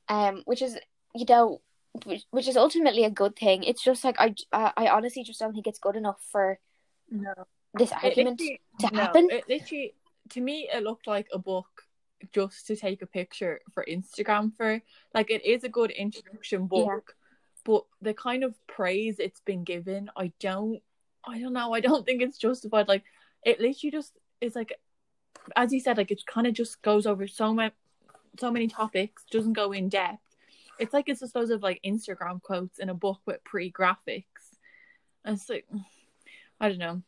[0.09, 0.77] um which is
[1.13, 1.61] you know
[2.05, 5.39] which, which is ultimately a good thing it's just like i i, I honestly just
[5.39, 6.59] don't think it's good enough for
[7.09, 7.33] no.
[7.73, 8.57] this argument to
[8.91, 9.93] no, happen It literally,
[10.29, 11.83] to me, it looked like a book
[12.33, 14.81] just to take a picture for Instagram for.
[15.13, 17.15] Like, it is a good introduction book,
[17.63, 20.81] but the kind of praise it's been given, I don't,
[21.25, 21.73] I don't know.
[21.73, 22.87] I don't think it's justified.
[22.87, 23.03] Like
[23.43, 24.73] it literally just is like,
[25.55, 27.71] as you said, like it kind of just goes over so many,
[28.39, 30.19] so many topics, doesn't go in depth.
[30.79, 34.25] It's like it's just loads of like Instagram quotes in a book with pre graphics.
[35.25, 35.65] And it's like,
[36.59, 37.01] I don't know.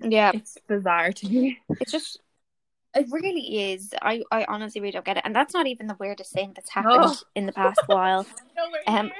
[0.00, 1.58] Yeah, It's bizarre to me.
[1.80, 2.20] it's just
[2.94, 3.92] it really is.
[4.00, 6.70] I I honestly really don't get it, and that's not even the weirdest thing that's
[6.70, 7.16] happened Oh.
[7.34, 8.26] in the past while.
[8.86, 9.10] Um,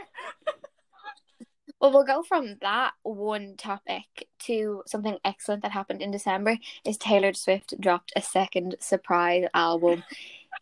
[1.78, 6.56] Well, we'll go from that one topic to something excellent that happened in December.
[6.86, 10.02] Is Taylor Swift dropped a second surprise album?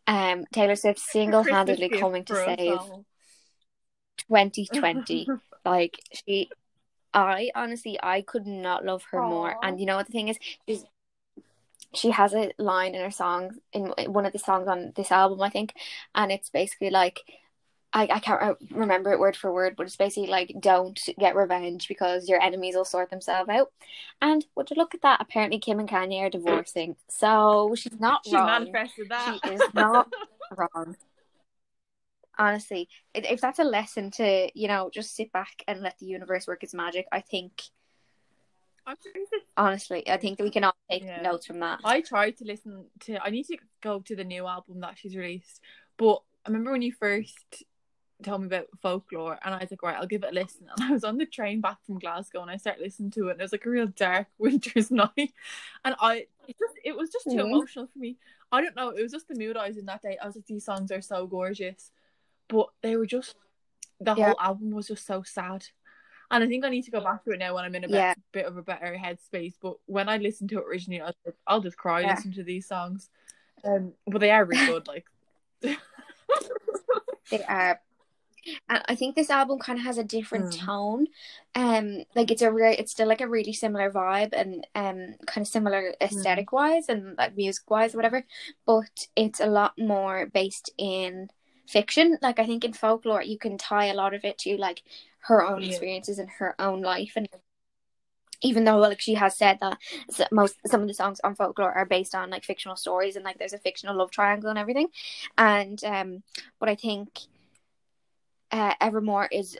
[0.06, 2.78] Um, Taylor Swift single-handedly coming to save
[4.28, 5.28] 2020.
[5.64, 6.50] like she,
[7.12, 9.56] I honestly, I could not love her more.
[9.62, 10.84] And you know what the thing is, she's
[11.94, 15.40] she has a line in her song in one of the songs on this album,
[15.40, 15.74] I think,
[16.14, 17.20] and it's basically like.
[17.96, 21.36] I, I can't re- remember it word for word, but it's basically like don't get
[21.36, 23.70] revenge because your enemies will sort themselves out.
[24.20, 25.20] And would you look at that?
[25.20, 28.48] Apparently, Kim and Kanye are divorcing, so she's not She wrong.
[28.66, 29.38] She manifested that.
[29.44, 30.12] She is not
[30.56, 30.96] wrong.
[32.36, 36.48] Honestly, if that's a lesson to you know just sit back and let the universe
[36.48, 37.62] work its magic, I think
[38.84, 41.22] I'm serious, it's- honestly, I think that we can all take Yeah.
[41.22, 41.78] notes from that.
[41.84, 43.24] I tried to listen to.
[43.24, 45.60] I need to go to the new album that she's released,
[45.96, 47.62] but I remember when you first
[48.24, 50.66] told me about folklore, and I was like, right, I'll give it a listen.
[50.76, 53.32] And I was on the train back from Glasgow, and I started listening to it,
[53.32, 55.32] and it was like a real dark winter's night,
[55.84, 57.46] and I it just it was just too Mhm.
[57.46, 58.16] emotional for me.
[58.50, 58.90] I don't know.
[58.90, 60.18] It was just the mood I was in that day.
[60.20, 61.90] I was like, these songs are so gorgeous,
[62.48, 63.36] but they were just
[64.00, 64.26] the Yeah.
[64.26, 65.66] whole album was just so sad.
[66.30, 67.88] And I think I need to go back to it now when I'm in a
[67.88, 68.14] bit, Yeah.
[68.32, 69.54] bit of a better headspace.
[69.60, 72.14] But when I listened to it originally, I was like, I'll just cry Yeah.
[72.14, 73.08] listening to these songs.
[73.62, 74.88] Um, but they are really good.
[74.88, 75.06] Like,
[77.30, 77.80] They are.
[78.68, 80.58] And I think this album kind of has a different Mm.
[80.66, 81.06] tone.
[81.54, 85.44] Um, like it's a re- it's still like a really similar vibe and um kind
[85.44, 88.24] of similar aesthetic wise and like music wise or whatever,
[88.66, 91.28] but it's a lot more based in
[91.66, 92.18] fiction.
[92.22, 94.82] Like I think in folklore you can tie a lot of it to like
[95.20, 95.66] her own Yeah.
[95.66, 97.28] experiences and her own life and
[98.42, 99.78] even though like she has said that
[100.30, 103.38] most some of the songs on folklore are based on like fictional stories and like
[103.38, 104.88] there's a fictional love triangle and everything
[105.38, 106.22] and um
[106.60, 107.08] but i think
[108.50, 109.58] uh evermore is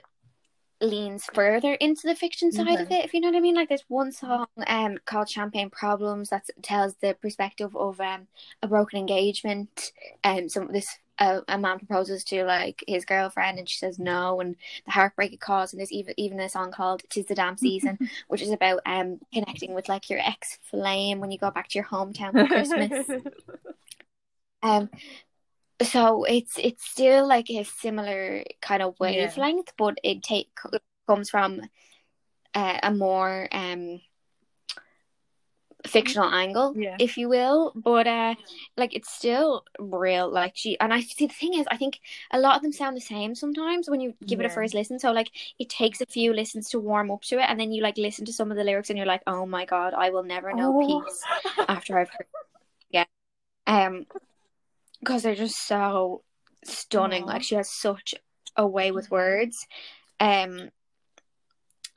[0.81, 3.55] leans further into the fiction side of it if you know what i mean.
[3.55, 8.27] Like there's one song um called champagne problems that tells the perspective of um
[8.61, 9.91] a broken engagement.
[10.23, 14.41] And some this uh, a man proposes to like his girlfriend and she says no
[14.41, 15.73] and the heartbreak it caused.
[15.73, 19.19] And there's even even a song called tis the damn season which is about um
[19.33, 23.09] connecting with like your ex flame when you go back to your hometown for Christmas.
[24.63, 24.89] um,
[25.81, 29.27] so it's it's still like a similar kind of Yeah.
[29.27, 30.49] wavelength, but it take
[31.07, 31.61] comes from
[32.53, 34.01] uh, a more um
[35.85, 36.95] fictional angle, Yeah.
[36.99, 37.71] if you will.
[37.75, 38.35] But uh,
[38.77, 40.29] like it's still real.
[40.31, 41.99] Like she and I see the thing is, I think
[42.31, 44.97] a lot of them sound the same sometimes when you give it a first listen.
[44.99, 47.83] So like it takes a few listens to warm up to it, and then you
[47.83, 50.23] like listen to some of the lyrics, and you're like, oh my god, I will
[50.23, 51.03] never know Oh.
[51.05, 51.23] peace
[51.67, 52.27] after I've heard.
[52.89, 53.05] Yeah,
[53.67, 54.05] um,
[55.05, 56.23] because they're just so
[56.63, 57.23] stunning.
[57.23, 57.27] Aw.
[57.27, 58.15] Like she has such
[58.55, 59.65] a way with words,
[60.19, 60.69] um.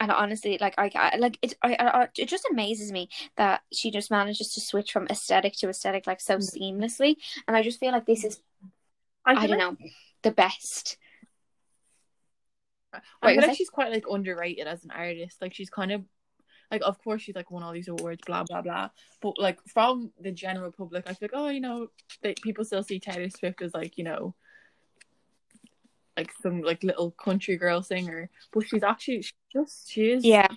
[0.01, 1.55] And honestly, like I, I like it.
[1.61, 5.69] I, I, it just amazes me that she just manages to switch from aesthetic to
[5.69, 6.55] aesthetic like so Mm.
[6.57, 7.17] seamlessly.
[7.49, 8.41] And I just feel like this is,
[9.25, 9.89] I, feel don't like- know,
[10.23, 10.99] the best.
[12.93, 15.43] I feel like she's quite like underrated as an artist.
[15.43, 16.05] Like she's kind of
[16.71, 18.91] like, of course, she's like won all these awards, blah blah blah.
[19.21, 21.89] But like from the general public, I feel like, oh, you know,
[22.23, 24.35] they, people still see Taylor Swift as like, you know,
[26.17, 28.31] like some like little country girl singer.
[28.53, 30.49] But she's actually she's just she is Yeah,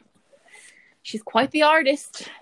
[1.02, 2.30] she's quite the artist.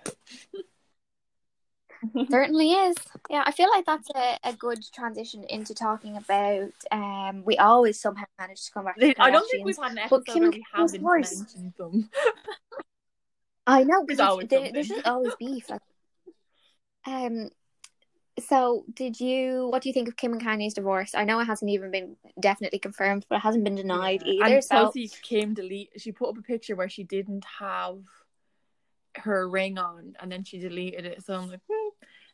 [2.29, 2.95] certainly is.
[3.29, 6.71] Yeah, I feel like that's a, a good transition into talking about.
[6.91, 8.95] Um, we always somehow manage to come back.
[8.95, 11.73] To the I don't think we've had an But episode Kim where we haven't mentioned
[11.77, 12.10] them.
[13.69, 15.69] I know There's always there, there's just always beef.
[15.69, 15.82] Like,
[17.05, 17.49] um.
[18.47, 19.67] So, did you?
[19.69, 21.13] What do you think of Kim and Kanye's divorce?
[21.13, 24.45] I know it hasn't even been definitely confirmed, but it hasn't been denied Yeah.
[24.45, 24.55] either.
[24.55, 25.91] And So, Chelsea Kim delete.
[25.97, 27.99] She put up a picture where she didn't have
[29.17, 31.23] her ring on, and then she deleted it.
[31.25, 31.89] So I'm like, hmm.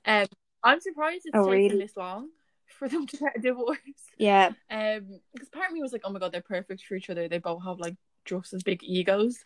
[0.05, 0.27] um,
[0.63, 1.77] I'm surprised it's Oh, taken really?
[1.79, 2.29] this long
[2.67, 3.77] for them to get a divorce.
[4.17, 7.09] yeah, Um, because part of me was like, oh my god, they're perfect for each
[7.09, 7.27] other.
[7.27, 7.95] They both have like
[8.25, 9.43] just as big egos.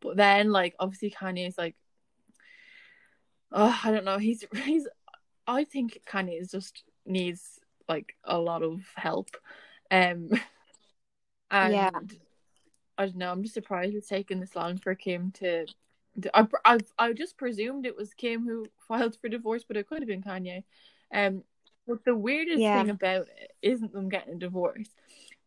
[0.00, 1.74] But then, like, obviously, Kanye is like,
[3.52, 4.18] oh, I don't know.
[4.18, 4.86] He's he's.
[5.46, 7.58] I think Kanye is just needs
[7.88, 9.30] like a lot of help.
[9.90, 10.30] Um,
[11.50, 11.90] and Yeah.
[12.98, 13.30] I don't know.
[13.30, 15.66] I'm just surprised it's taken this long for Kim to.
[16.22, 19.88] to I I I just presumed it was Kim who filed for divorce, but it
[19.88, 20.64] could have been Kanye.
[21.12, 21.44] Um,
[21.86, 22.74] but the weirdest Yeah.
[22.74, 24.90] thing about it isn't them getting a divorce.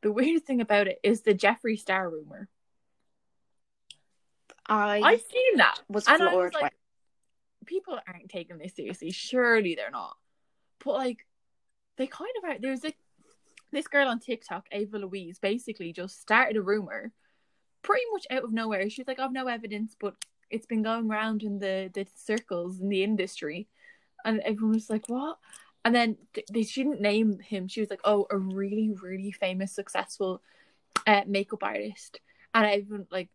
[0.01, 2.49] The weirdest thing about it is the Jeffree Star rumor.
[4.71, 6.71] I I've seen that, was and I was like, by-
[7.65, 9.11] people aren't taking this seriously.
[9.11, 10.15] Surely they're not.
[10.83, 11.25] But like,
[11.97, 12.59] they kind of are.
[12.59, 12.97] There's like
[13.71, 17.11] this girl on TikTok, Ava Louise, basically just started a rumor,
[17.81, 18.89] pretty much out of nowhere.
[18.89, 20.15] She's like, "I've no evidence, but
[20.49, 23.67] it's been going around in the the circles in the industry,"
[24.23, 25.37] and everyone was like, "What?"
[25.83, 27.67] And then th- they she didn't name him.
[27.67, 30.41] She was like, "Oh, a really, really famous, successful
[31.05, 32.21] uh, makeup artist,"
[32.53, 33.27] and I everyone like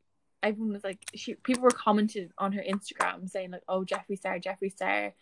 [0.43, 4.39] everyone was like she people were commenting on her Instagram saying like oh Jeffree Star
[4.39, 5.15] Jeffree Star.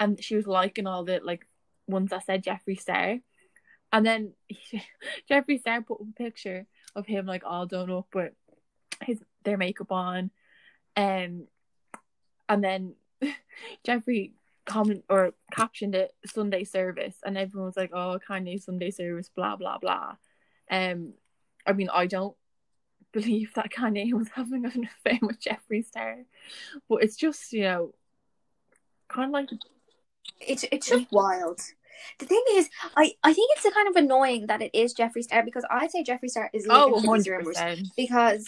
[0.00, 1.46] And she was liking all the like
[1.86, 3.18] ones that said Jeffree Star.
[3.92, 4.32] And then
[5.30, 8.32] Jeffree Star put a picture of him like all done up with
[9.02, 10.30] his their makeup on.
[10.96, 11.46] Um
[12.48, 12.94] and then
[13.86, 14.32] Jeffree
[14.66, 17.16] comment or captioned it Sunday service.
[17.24, 20.14] And everyone was like oh Kanye Sunday service blah blah blah.
[20.70, 21.12] Um
[21.66, 22.36] I mean I don't
[23.14, 26.18] believe that Kanye was having an affair with Jeffree Star.
[26.88, 27.94] But it's just, you know,
[29.08, 29.48] kind of like
[30.40, 31.60] it's it's just wild.
[32.18, 35.42] The thing is, I, I think it's kind of annoying that it is Jeffree Star
[35.42, 37.88] because I'd say Jeffree Star is oh, living these rumors 100%.
[37.96, 38.46] because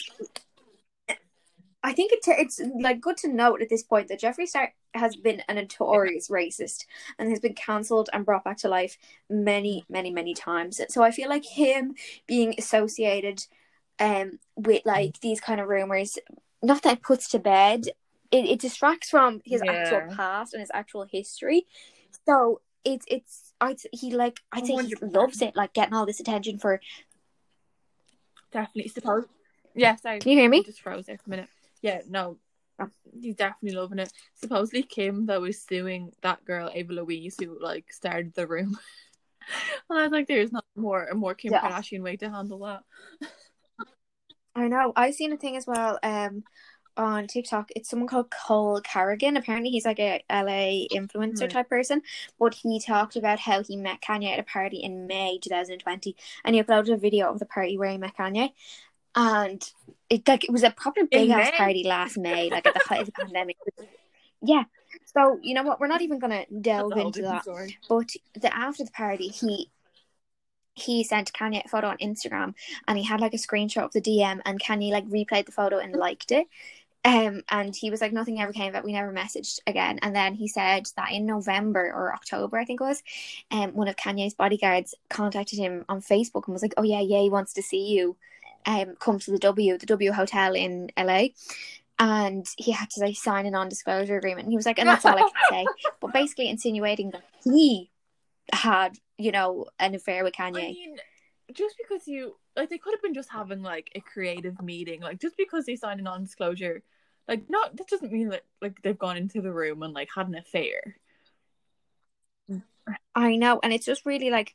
[1.82, 5.14] I think it it's like good to note at this point that Jeffree Star has
[5.14, 6.84] been a notorious racist
[7.18, 8.98] and has been cancelled and brought back to life
[9.30, 10.80] many many many times.
[10.88, 11.94] So I feel like him
[12.26, 13.46] being associated
[13.98, 16.18] um with like these kind of rumors,
[16.62, 17.86] not that it puts to bed,
[18.30, 19.72] it, it distracts from his Yeah.
[19.72, 21.66] actual past and his actual history.
[22.26, 25.12] So it's it's I'd he like I think he 100%.
[25.14, 26.80] loves it, like getting all this attention for.
[28.52, 29.24] Definitely suppose.
[29.74, 30.20] Yeah, sorry.
[30.20, 30.60] Can you hear me?
[30.60, 31.48] I just froze there for a minute.
[31.82, 32.38] Yeah, no.
[32.78, 32.88] Oh.
[33.20, 34.12] He's definitely loving it.
[34.34, 38.78] Supposedly Kim though is suing that girl Ava Louise who like started the room.
[39.90, 41.60] and I was like, there's not more a more Kim Yeah.
[41.62, 42.82] Kardashian way to handle that.
[44.56, 44.92] I know.
[44.96, 45.98] I've seen a thing as well.
[46.02, 46.42] Um,
[46.96, 49.36] on TikTok, it's someone called Cole Carrigan.
[49.36, 51.50] Apparently, he's like a LA influencer Right.
[51.50, 52.00] type person.
[52.38, 56.54] But he talked about how he met Kanye at a party in May 2020, and
[56.54, 58.52] he uploaded a video of the party where he met Kanye.
[59.14, 59.62] And
[60.08, 63.00] it like it was a proper big ass party last May, like at the height
[63.00, 63.56] of the pandemic.
[64.42, 64.64] Yeah.
[65.04, 65.80] So you know what?
[65.80, 67.42] We're not even gonna delve That's a whole into that.
[67.42, 67.76] story.
[67.90, 68.08] But
[68.40, 69.70] the after the party, he
[70.76, 72.54] he sent Kanye a photo on Instagram,
[72.86, 75.78] and he had like a screenshot of the DM, and Kanye like replayed the photo
[75.78, 76.46] and liked it.
[77.04, 78.84] Um, and he was like, nothing ever came of it.
[78.84, 80.00] We never messaged again.
[80.02, 83.00] And then he said that in November or October, I think it was,
[83.52, 87.20] um, one of Kanye's bodyguards contacted him on Facebook and was like, oh yeah, yeah,
[87.20, 88.16] he wants to see you.
[88.66, 91.28] Um, come to the W, the W Hotel in LA.
[92.00, 94.46] And he had to like sign a non-disclosure agreement.
[94.46, 95.66] And he was like, and that's all I can say.
[96.00, 97.88] But basically insinuating that he
[98.52, 100.58] had, you know, an affair with Kanye.
[100.58, 100.96] I mean,
[101.52, 105.00] just because you like, they could have been just having like a creative meeting.
[105.00, 106.82] Like, just because they signed a non-disclosure,
[107.28, 110.28] like, not that doesn't mean that like they've gone into the room and like had
[110.28, 110.96] an affair.
[113.14, 114.54] I know, and it's just really like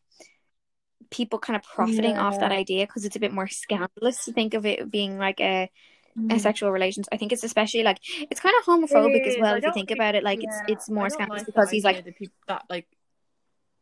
[1.09, 4.53] people kind of profiting off that idea because it's a bit more scandalous to think
[4.53, 5.69] of it being like a,
[6.17, 6.35] Mm.
[6.35, 7.07] a sexual relations.
[7.09, 7.97] I think it's especially like
[8.29, 10.25] it's kind of homophobic as well I if you think think- about it.
[10.25, 12.85] Like Yeah, it's it's more scandalous like because he's like that people that like,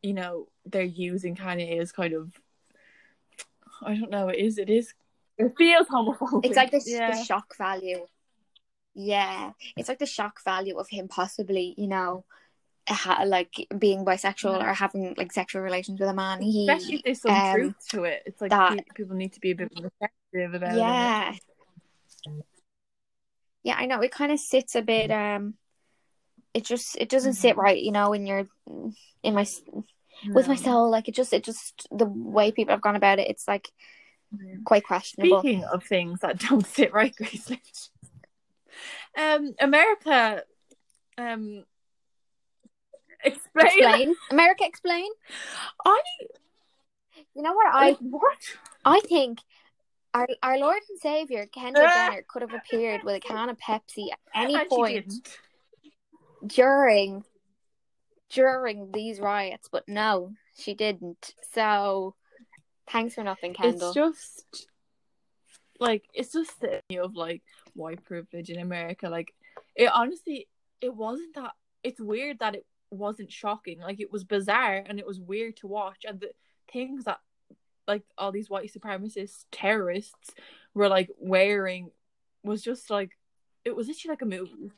[0.02, 2.32] you know, they're using Kanye as kind of.
[3.82, 4.28] I don't know.
[4.30, 4.58] It is.
[4.58, 4.94] It is.
[5.38, 6.46] It feels homophobic.
[6.46, 7.12] it's like the, yeah.
[7.12, 8.06] the shock value.
[8.94, 12.26] Yeah, it's like the shock value of him possibly, you know,
[12.90, 16.42] ha- like being bisexual or having like sexual relations with a man.
[16.42, 18.24] He, Especially if there's some um, truth to it.
[18.26, 20.80] It's like that- pe- people need to be a bit more sensitive about it.
[20.80, 21.34] yeah
[23.64, 25.54] yeah i know it kind of sits a bit um
[26.54, 27.60] it just it doesn't sit Mm-hmm.
[27.62, 28.46] right you know when you're
[29.24, 29.46] in my
[30.34, 33.30] with my soul like it just it just the way people have gone about it
[33.30, 33.70] it's like
[34.32, 34.56] Yeah.
[34.66, 37.90] quite questionable Speaking of things that don't sit right, Grace Lynch.
[39.18, 40.44] Um, America,
[41.18, 41.66] um,
[43.24, 43.66] explain.
[43.66, 45.10] explain america explain
[45.86, 46.02] I
[47.36, 48.38] you know what i what?
[48.86, 49.40] i think
[50.14, 51.94] our, our lord and savior kendall Ah.
[52.10, 55.14] jenner could have appeared with a can of pepsi at any And point.
[56.45, 57.23] During
[58.30, 62.15] during these riots but no she didn't so
[62.91, 64.67] thanks for nothing kendall It's just
[65.80, 67.41] like it's just the idea of like
[67.73, 69.10] white privilege in America.
[69.10, 69.34] Like
[69.75, 70.47] it honestly,
[70.82, 71.52] it wasn't that.
[71.84, 73.80] It's weird that it wasn't shocking.
[73.80, 76.32] Like it was bizarre and it was weird to watch, and the
[76.71, 77.19] things that
[77.88, 80.32] like all these white supremacist terrorists
[80.75, 81.89] were like wearing
[82.43, 83.12] was just like
[83.65, 84.71] it was literally like a movie.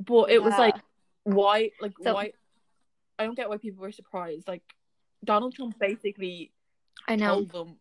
[0.00, 0.76] But it was like
[1.24, 2.32] why like So- why
[3.18, 4.48] I don't get why people were surprised.
[4.48, 4.62] Like
[5.24, 6.52] Donald Trump basically
[7.08, 7.34] I know.
[7.34, 7.76] told them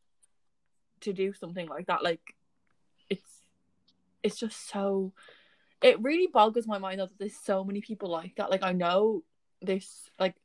[1.01, 2.03] to do something like that.
[2.03, 2.35] Like
[3.09, 3.41] it's
[4.21, 5.13] it's just so
[5.81, 8.49] it really boggles my mind that there's so many people like that.
[8.49, 9.23] Like I know
[9.61, 10.35] there's like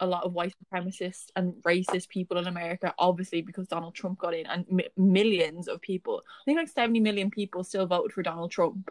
[0.00, 4.34] a lot of white supremacists and racist people in America, obviously because Donald Trump got
[4.34, 6.22] in, and mi- millions of people.
[6.26, 8.90] I think like 70 million people still voted for Donald Trump.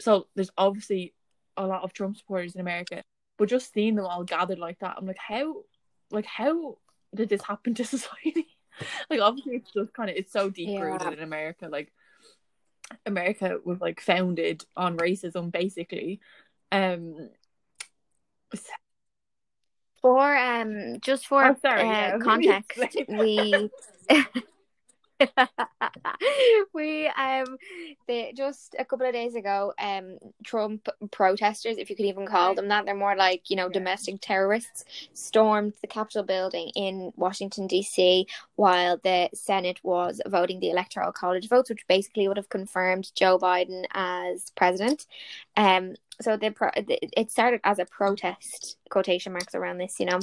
[0.00, 1.14] So there's obviously
[1.56, 3.02] a lot of Trump supporters in America.
[3.38, 5.64] But just seeing them all gathered like that, I'm like, how,
[6.10, 6.78] like, how
[7.14, 8.46] did this happen to society?
[9.10, 11.12] like, obviously, it's just kind of it's so deep rooted Yeah.
[11.12, 11.68] in America.
[11.68, 11.92] Like,
[13.06, 16.20] America was like founded on racism, basically.
[16.70, 17.30] Um,
[20.00, 22.18] For um, just for Oh, sorry, uh, yeah.
[22.18, 23.70] context, we
[26.72, 27.56] we um,
[28.06, 32.54] the just a couple of days ago, um, Trump protesters, if you could even call
[32.54, 33.72] them that, they're more like you know Yeah.
[33.74, 38.26] domestic terrorists, stormed the Capitol building in Washington D.C.
[38.56, 43.38] while the Senate was voting the Electoral College votes, which basically would have confirmed Joe
[43.38, 45.06] Biden as president.
[45.56, 50.20] Um, so the pro- it started as a protest quotation marks around this, you know.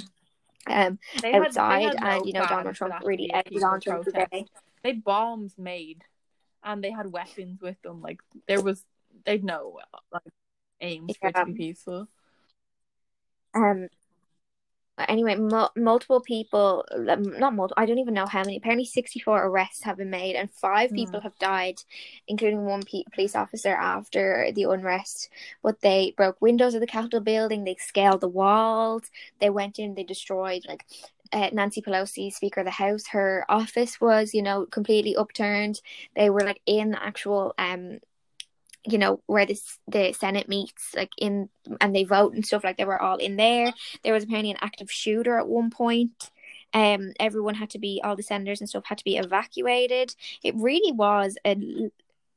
[0.68, 3.80] Um, they had- they outside, had no and you know Donald Trump really egged on
[3.82, 4.16] to protest.
[4.16, 4.46] today.
[4.82, 6.04] They had bombs made,
[6.64, 8.02] and they had weapons with them.
[8.02, 8.86] Like there was,
[9.26, 9.80] they'd no
[10.12, 10.24] like
[10.82, 12.08] aims for it to be peaceful.
[13.54, 13.90] Um.
[15.08, 18.58] Anyway, mul- multiple people, um, not multiple, I don't even know how many.
[18.58, 20.96] Apparently, 64 arrests have been made, and five Hmm.
[20.98, 21.82] people have died,
[22.28, 25.30] including one pe- police officer after the unrest.
[25.64, 29.04] But they broke windows of the Capitol building, they scaled the walls,
[29.40, 30.86] they went in, they destroyed, like,
[31.32, 35.82] uh, Nancy Pelosi, Speaker of the House, her office was, you know, completely upturned.
[36.16, 38.00] They were like in the actual, um,
[38.86, 41.50] you know, where this the Senate meets, like in
[41.82, 42.64] and they vote and stuff.
[42.64, 43.74] Like they were all in there.
[44.04, 46.32] There was apparently an active shooter at one point.
[46.74, 50.16] Um, everyone had to be, all the senators and stuff had to be evacuated.
[50.44, 51.56] It really was a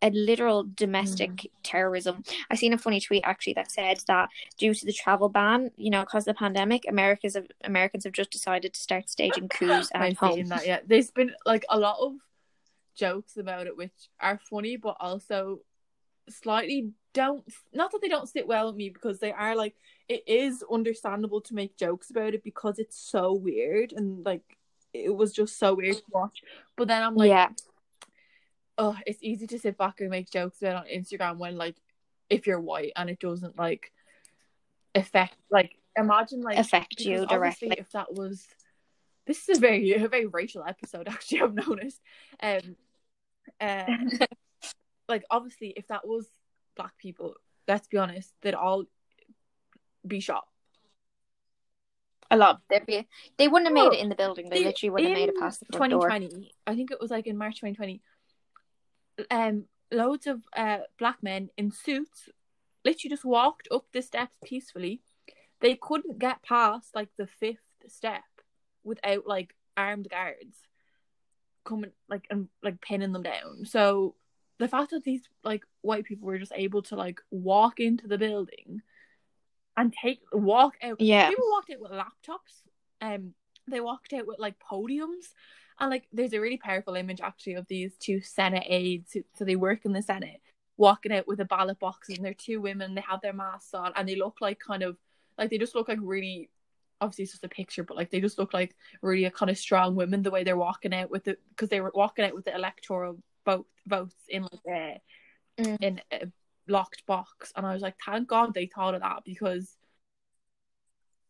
[0.03, 1.47] a literal domestic mm.
[1.62, 2.25] terrorism.
[2.51, 5.91] I seen a funny tweet actually that said that due to the travel ban, you
[5.91, 9.91] know, because of the pandemic, Americans have Americans have just decided to start staging coups
[9.95, 10.35] at I've home.
[10.35, 10.67] seen that.
[10.67, 12.15] Yeah, there's been like a lot of
[12.95, 15.61] jokes about it, which are funny, but also
[16.29, 17.45] slightly don't.
[17.73, 19.75] Not that they don't sit well with me because they are like
[20.09, 24.43] it is understandable to make jokes about it because it's so weird and like
[24.93, 26.43] it was just so weird to watch.
[26.77, 27.49] But then I'm like, yeah,
[28.83, 31.77] oh, it's easy to sit back and make jokes about on Instagram when like
[32.29, 33.92] if you're white and it doesn't like
[34.95, 37.73] affect like imagine like affect you directly.
[37.79, 38.45] if that was
[39.27, 42.01] this is a very a very racial episode actually I've noticed
[42.42, 42.77] um
[43.61, 43.85] uh,
[45.09, 46.27] like obviously if that was
[46.77, 47.35] black people
[47.68, 48.85] let's be honest they'd all
[50.05, 50.45] be shot
[52.33, 52.61] A lot.
[52.68, 54.49] They'd be, they wouldn't have made it in the building.
[54.49, 56.09] They literally wouldn't have made it past the front door.
[56.09, 58.01] 2020 I think it was like in March 2020
[59.31, 62.29] um loads of uh black men in suits
[62.85, 65.01] literally just walked up the steps peacefully.
[65.61, 68.25] They couldn't get past like the fifth step
[68.85, 70.57] without like armed guards
[71.65, 73.65] coming like and like pinning them down.
[73.65, 74.15] So
[74.59, 78.19] the fact that these like white people were just able to like walk into the
[78.19, 78.83] building
[79.77, 81.29] and take walk out Yeah.
[81.29, 82.63] people walked out with laptops
[83.01, 83.35] um
[83.69, 85.33] they walked out with like podiums
[85.81, 89.45] and like there's a really powerful image actually of these two senate aides who, so
[89.45, 90.41] they work in the senate
[90.77, 93.93] walking out with a ballot box and they're two women they have their masks on
[93.97, 94.97] and they look like kind of
[95.39, 96.49] like they just look like really
[97.01, 99.59] obviously it's just a picture but like they just look like really a kind of
[99.59, 102.45] strong women the way they're walking out with it because they were walking out with
[102.45, 105.01] the electoral vote votes in like a
[105.59, 105.77] Mm.
[105.83, 106.33] in a
[106.67, 109.77] locked box and I was like thank god they thought of that because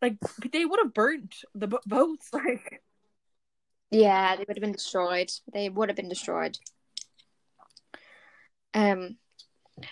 [0.01, 0.17] like
[0.53, 2.83] they would have burnt the votes like
[3.93, 5.31] Yeah, they would have been destroyed.
[5.53, 6.59] They would have been destroyed.
[8.75, 9.19] Um,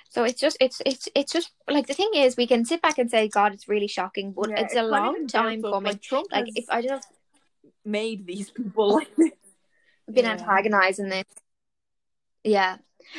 [0.08, 2.96] so it's just it's it's it's just like the thing is we can sit back
[2.98, 5.92] and say God it's really shocking, but Yeah, it's a long time coming.
[5.92, 7.08] Like Trump Like if I just
[7.84, 9.32] made these people like this.
[10.10, 10.32] been Yeah.
[10.32, 11.24] antagonizing this,
[12.42, 12.78] yeah.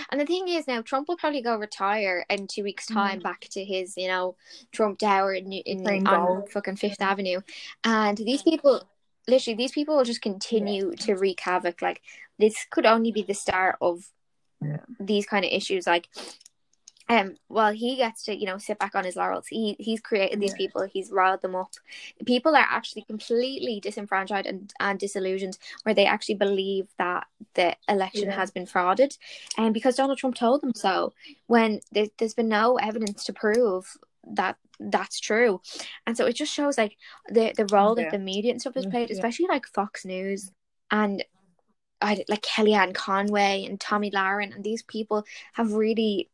[0.09, 3.41] And the thing is now Trump will probably go retire in two weeks' time back
[3.51, 4.35] to his you know
[4.71, 7.41] Trump Tower in, in on fucking Fifth Avenue,
[7.83, 8.87] and these people.
[9.27, 11.81] Literally, these people will just continue to wreak havoc.
[11.81, 12.01] Like
[12.39, 14.11] this could only be the start of
[14.61, 14.77] Yeah.
[14.99, 15.87] these kind of issues.
[15.87, 16.07] Like
[17.09, 20.39] um well he gets to you know sit back on his laurels he he's created
[20.39, 20.57] these Yeah.
[20.57, 21.73] people he's riled them up
[22.25, 28.29] people are actually completely disenfranchised and, and disillusioned where they actually believe that the election
[28.29, 28.35] Yeah.
[28.35, 29.17] has been frauded
[29.57, 31.11] and because donald trump told them so
[31.47, 34.57] when there, there's been no evidence to prove that
[34.89, 35.61] that's true
[36.07, 36.97] and so it just shows like
[37.29, 38.03] the the role Yeah.
[38.03, 40.51] that the media and stuff has mm, played especially like fox news
[40.89, 41.23] and
[42.01, 45.23] I, like Kellyanne Conway and Tomi Lahren and these people
[45.53, 46.29] have really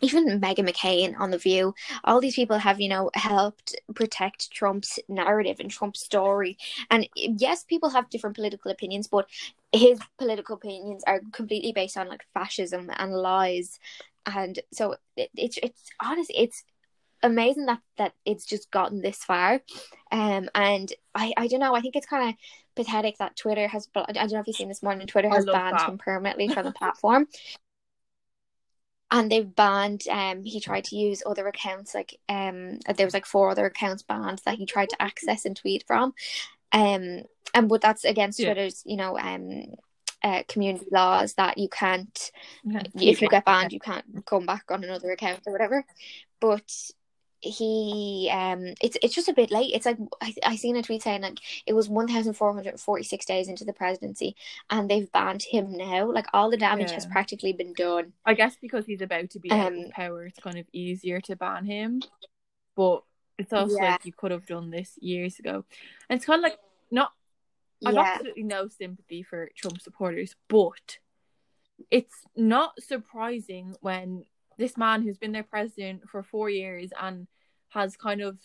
[0.00, 4.98] even Meghan McCain on The View, all these people have, you know, helped protect Trump's
[5.08, 6.58] narrative and Trump's story.
[6.90, 9.28] And yes, people have different political opinions, but
[9.70, 13.78] his political opinions are completely based on like fascism and lies.
[14.26, 16.64] And so it, it's it's honestly it's
[17.22, 19.60] amazing that that it's just gotten this far.
[20.10, 22.34] Um and I I don't know, I think it's kind of
[22.74, 25.78] pathetic that Twitter has I don't know if you've seen this morning Twitter has banned
[25.78, 25.88] that.
[25.88, 27.28] him permanently from the platform
[29.10, 33.26] and they've banned um he tried to use other accounts like um there was like
[33.26, 36.14] four other accounts banned that he tried to access and tweet from
[36.72, 37.22] um
[37.54, 38.46] and but that's against Yeah.
[38.46, 39.74] twitter's you know um
[40.24, 42.30] uh, community laws that you can't
[42.64, 42.82] Yeah.
[43.00, 45.84] if you get banned you can't come back on another account or whatever
[46.40, 46.72] but
[47.42, 51.02] he um it's it's just a bit late it's like i, I seen a tweet
[51.02, 54.36] saying like it was 1446 days into the presidency
[54.70, 58.56] and they've banned him now like all the damage has practically been done I guess
[58.60, 61.64] because he's about to be out Um, of power, it's kind of easier to ban
[61.64, 62.02] him.
[62.76, 63.02] But
[63.38, 63.90] it's also Yeah.
[63.90, 65.64] like you could have done this years ago.
[66.08, 66.58] And it's kind of like
[66.90, 67.12] not.
[67.84, 70.98] I've yeah absolutely no sympathy for Trump supporters, but
[71.90, 74.24] it's not surprising when
[74.58, 77.26] this man who's been their president for four years and
[77.70, 78.38] has kind of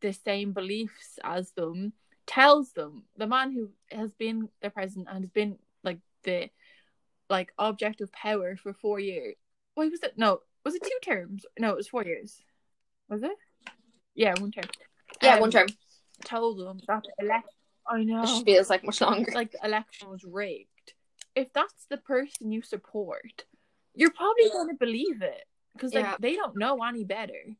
[0.00, 1.92] the same beliefs as them
[2.26, 6.48] tells them the man who has been their president and has been like the
[7.30, 9.34] like object of power for four years.
[9.76, 10.40] Wait, was it no?
[10.64, 11.44] Was it two terms?
[11.58, 12.40] No, it was four years.
[13.08, 13.36] Was it?
[14.14, 14.64] Yeah, one term.
[15.22, 15.66] yeah Um, one term
[16.24, 17.48] Told them that the elect.
[17.86, 19.30] I know Which feels like much longer.
[19.34, 20.94] like the election was rigged,
[21.34, 23.44] if that's the person you support,
[23.94, 26.16] you're probably going to believe it because like Yeah.
[26.20, 27.56] they don't know any better.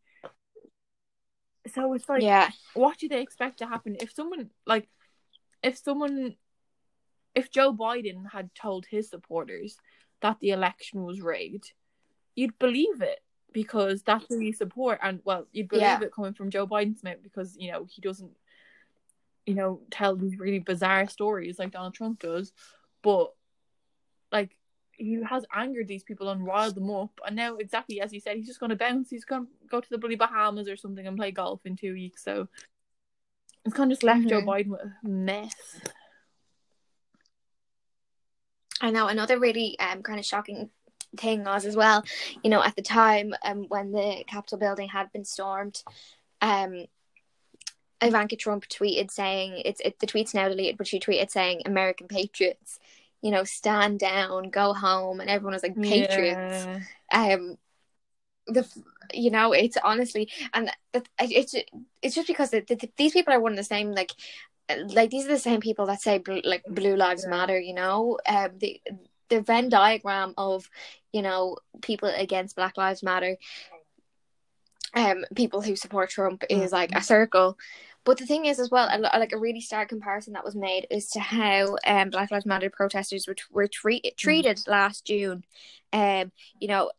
[1.72, 4.88] So it's like, yeah, what do they expect to happen if someone like,
[5.62, 6.36] if someone,
[7.34, 9.76] if Joe Biden had told his supporters
[10.20, 11.72] that the election was rigged,
[12.34, 13.20] you'd believe it
[13.52, 16.02] because that's who you support, and well, you'd believe Yeah.
[16.02, 18.36] it coming from Joe Biden's mouth because you know he doesn't
[19.46, 22.52] you know, tell these really bizarre stories like Donald Trump does.
[23.02, 23.32] But
[24.32, 24.56] like
[24.96, 28.36] he has angered these people and riled them up and now exactly as you said,
[28.36, 31.30] he's just gonna bounce, he's gonna go to the bloody Bahamas or something and play
[31.30, 32.22] golf in two weeks.
[32.24, 32.48] So
[33.64, 34.46] it's kind of just left Joe Mhm.
[34.46, 35.80] Biden with a mess.
[38.80, 40.70] I know another really um kind of shocking
[41.16, 42.04] thing was as well.
[42.42, 45.82] You know, at the time um when the Capitol building had been stormed,
[46.40, 46.86] um.
[48.02, 52.06] Ivanka Trump tweeted saying it's it, the tweet's now deleted, but she tweeted saying American
[52.06, 52.78] patriots,
[53.24, 56.66] you know, stand down, go home, and everyone was like patriots.
[57.12, 57.34] Yeah.
[57.34, 57.58] um
[58.46, 58.64] the
[59.12, 60.70] you know it's honestly and
[61.18, 61.54] it's
[62.02, 64.12] it's just because the, the, these people are one and the same like
[64.98, 67.30] like these are the same people that say like blue lives Yeah.
[67.36, 68.80] matter you know um the
[69.30, 70.68] the venn diagram of
[71.12, 73.36] you know people against black lives matter
[74.94, 77.56] um people who support trump is like a circle
[78.04, 80.86] but the thing is as well a, like a really stark comparison that was made
[80.90, 85.44] is to how um black lives matter protesters were, were treat, treated last june
[85.92, 86.30] um
[86.60, 86.90] you know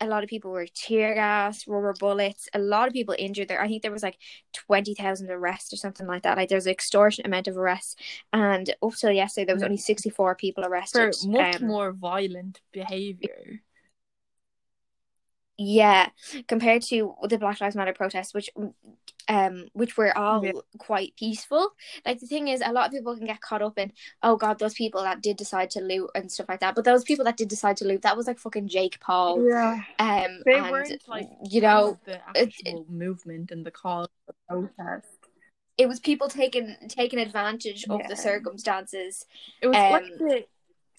[0.00, 2.48] a lot of people were tear gas, rubber bullets.
[2.54, 3.60] A lot of people injured there.
[3.60, 4.16] I think there was like
[4.54, 6.38] twenty thousand arrests or something like that.
[6.38, 7.96] Like there's an extortionate amount of arrests,
[8.32, 11.92] and up till yesterday there was only sixty four people arrested For much Um, more
[11.92, 13.60] violent behaviour.
[15.62, 16.08] Yeah,
[16.48, 18.48] compared to the Black Lives Matter protests, which
[19.28, 20.52] um which were all Yeah.
[20.78, 21.74] quite peaceful.
[22.06, 23.92] Like the thing is, a lot of people can get caught up in,
[24.22, 26.74] oh god, those people that did decide to loot and stuff like that.
[26.74, 29.46] But those people that did decide to loot, that was like fucking Jake Paul.
[29.46, 29.82] Yeah.
[29.98, 34.34] Um, They and, weren't like you know, the it- actual movement and the cause of
[34.48, 35.08] the protest.
[35.76, 38.06] it was people taking taking advantage of Yeah.
[38.08, 39.26] the circumstances.
[39.60, 40.46] It was Um, like the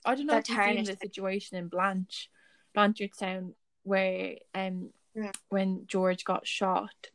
[0.06, 2.30] I don't know if you've seen the situation in Blanche,
[2.76, 3.54] Blanchardstown,
[3.84, 5.32] where um Yeah.
[5.50, 7.10] when George got shot,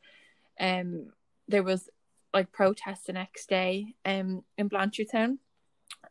[0.61, 1.13] um
[1.49, 1.89] there was
[2.35, 5.39] like protests the next day um in Blanchardstown.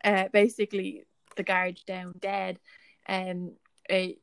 [0.03, 2.59] Uh basically the guard down dead,
[3.07, 3.51] um
[3.89, 4.17] a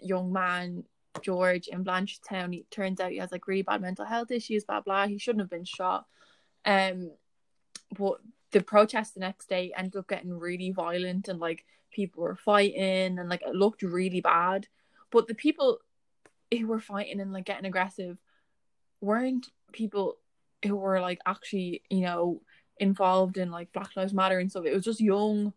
[0.00, 0.84] young man
[1.22, 2.52] George in Blanchardstown.
[2.52, 5.06] He turns out he has like really bad mental health issues, blah blah.
[5.06, 6.06] He shouldn't have been shot.
[6.64, 7.12] Um
[7.96, 8.20] but
[8.50, 13.18] the protest the next day ended up getting really violent and like people were fighting
[13.18, 14.66] and like it looked really bad.
[15.10, 15.78] But the people
[16.52, 18.18] who were fighting and like getting aggressive
[19.00, 20.18] weren't people
[20.64, 22.42] who were like actually, you know,
[22.78, 24.64] involved in like Black Lives Matter and stuff.
[24.66, 25.52] It was just young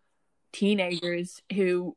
[0.51, 1.95] teenagers who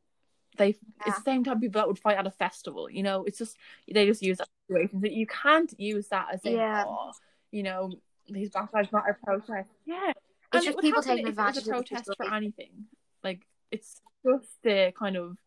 [0.57, 0.73] they Yeah.
[1.07, 3.37] it's the same type of people that would fight at a festival, you know, it's
[3.37, 3.57] just
[3.91, 5.01] they just use that situation.
[5.03, 6.85] You can't use that as saying, Yeah.
[6.87, 7.11] oh,
[7.51, 7.91] you know,
[8.29, 9.73] these Black Lives Matter protests.
[9.85, 10.09] Yeah.
[10.09, 10.17] It's
[10.53, 12.85] And just people taking if it was advantage of a the protest for anything.
[13.23, 13.41] Like
[13.71, 15.37] it's just the kind of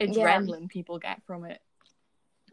[0.00, 0.38] Yeah.
[0.38, 1.60] adrenaline people get from it.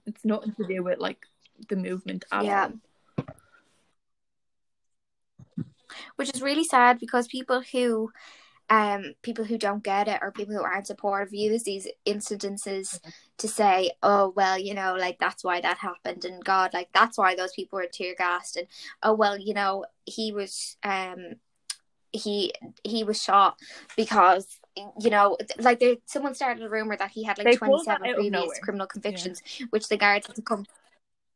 [0.06, 1.26] It's nothing to do with like
[1.70, 2.64] the movement at Yeah.
[2.66, 2.74] all.
[6.16, 8.12] which is really sad because people who
[8.70, 13.00] um people who don't get it or people who aren't supportive use these incidences
[13.38, 17.18] to say oh well you know like that's why that happened and god like that's
[17.18, 18.68] why those people were tear gassed and
[19.04, 21.34] oh well you know he was um
[22.14, 23.58] he he was shot
[23.98, 24.60] because
[25.00, 28.60] you know like there someone started a rumor that he had like They 27 previous
[28.60, 30.66] criminal convictions which the guards had to come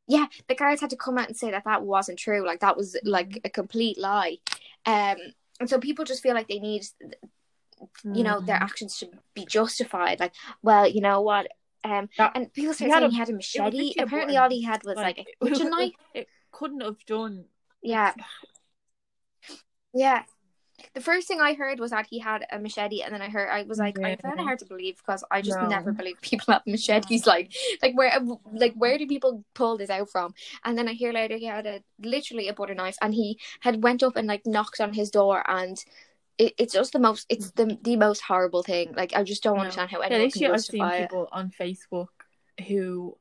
[0.07, 2.75] yeah the guards had to come out and say that that wasn't true like that
[2.77, 4.37] was like a complete lie.
[4.85, 5.17] Um
[5.59, 6.83] and so people just feel like they need
[8.03, 8.61] you know their Mhm.
[8.63, 10.33] actions should be justified like
[10.63, 11.47] well you know what
[11.83, 13.93] um That- and people start he had saying a- he had a machete.
[13.99, 15.93] apparently all he had was like, a kitchen knife.
[16.15, 17.45] it couldn't have done.
[17.83, 18.13] yeah.
[19.93, 20.23] Yeah
[20.93, 23.49] the first thing I heard was that he had a machete, and then I heard
[23.49, 25.69] I was like, I found it hard to believe because I just No.
[25.69, 27.25] never believe people have machetes.
[27.25, 28.11] Like, like where,
[28.51, 30.33] like where do people pull this out from?
[30.63, 33.83] And then I hear later he had a literally a butter knife, and he had
[33.83, 35.83] went up and like knocked on his door, and
[36.37, 38.93] it, it's just the most, it's the the most horrible thing.
[38.95, 39.61] Like I just don't No.
[39.61, 41.09] understand how Yeah, anyone this can I've seen it.
[41.09, 42.07] people on Facebook
[42.67, 43.17] who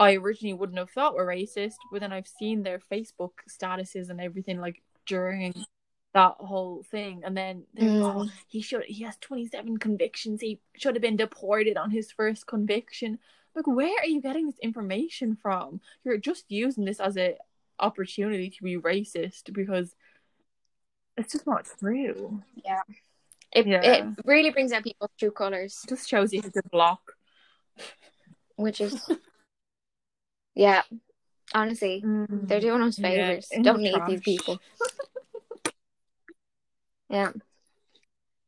[0.00, 4.20] I originally wouldn't have thought were racist, but then I've seen their Facebook statuses and
[4.20, 5.54] everything like during
[6.14, 8.02] that whole thing, and then Mm.
[8.02, 10.40] oh, he should he has twenty seven convictions.
[10.40, 13.18] He should have been deported on his first conviction.
[13.54, 15.80] Like, where are you getting this information from?
[16.04, 17.36] You're just using this as a
[17.80, 19.94] opportunity to be racist because
[21.16, 22.42] it's just not true.
[23.52, 23.82] It, Yeah.
[23.82, 27.00] it really brings out people's true colors, It just shows you his block.
[28.56, 29.08] which is,
[30.54, 30.82] yeah,
[31.54, 33.48] honestly, they're doing us favors.
[33.50, 34.58] in Don't the need these people.
[37.08, 37.32] yeah,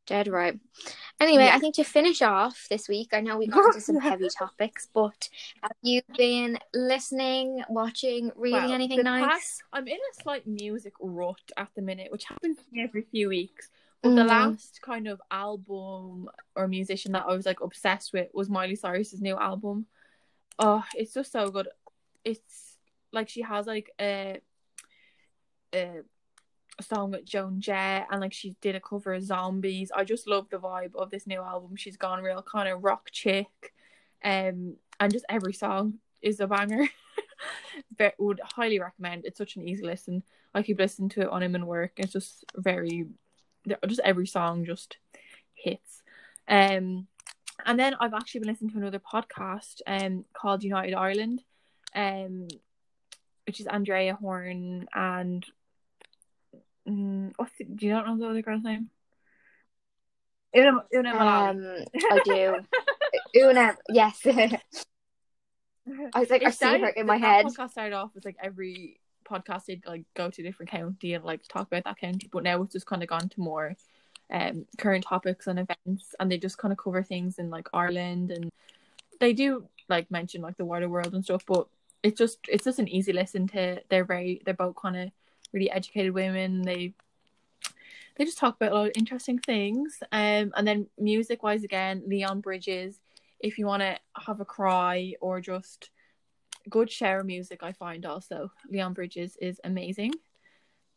[0.07, 0.59] dead right.
[1.21, 1.55] Anyway, Yeah.
[1.57, 4.89] I think to finish off this week, I know we got into some heavy topics,
[4.93, 5.29] but
[5.63, 9.27] have you been listening, watching, reading Well, anything nice?
[9.29, 13.03] past- I'm in a slight music rut at the minute, which happens to me every
[13.03, 13.71] few weeks.
[14.03, 14.29] But the Mhm.
[14.29, 19.21] last kind of album or musician that I was like obsessed with was Miley Cyrus's
[19.21, 19.87] new album.
[20.59, 21.69] Oh, it's just so good.
[22.25, 22.79] It's
[23.13, 24.41] like she has like a
[25.75, 26.01] a,
[26.83, 29.91] song with Joan Jett and like she did a cover of Zombies.
[29.95, 31.77] I just love the vibe of this new album.
[31.77, 33.75] She's gone real kind of rock chick.
[34.25, 36.87] Um and just every song is a banger.
[37.99, 39.25] Ve- would highly recommend.
[39.25, 40.23] It's such an easy listen.
[40.55, 41.93] I keep listening to it on him and work.
[41.97, 43.07] It's just very,
[43.87, 44.99] just every song just
[45.55, 46.03] hits.
[46.49, 47.07] Um,
[47.65, 51.43] and then I've actually been listening to another podcast um called United Ireland,
[51.95, 52.49] um,
[53.47, 55.45] which is Andrea Horan and
[56.87, 58.91] um, what's the, do you not know the other girl's name?
[60.57, 61.11] Una, Una.
[61.11, 62.57] Um, I do.
[63.37, 64.21] Una, yes.
[64.27, 64.61] I
[66.21, 67.47] was like, I see her in my head.
[67.47, 71.25] podcast started off with like every podcast they'd like go to a different county and
[71.25, 73.77] like talk about that county, but now it's just kind of gone to more
[74.33, 78.31] um current topics and events, and they just kind of cover things in like Ireland,
[78.31, 78.51] and
[79.21, 81.69] they do like mention like the wider world and stuff, but
[82.03, 83.81] it's just it's just an easy listen to.
[83.89, 85.11] They're very they're both kind of
[85.53, 86.63] really educated women.
[86.63, 86.95] They
[88.17, 90.03] they just talk about a lot of interesting things.
[90.13, 93.01] Um, and then music wise, again, Leon Bridges.
[93.39, 95.91] If you want to have a cry or just
[96.69, 100.13] good shower music, I find also Leon Bridges is amazing.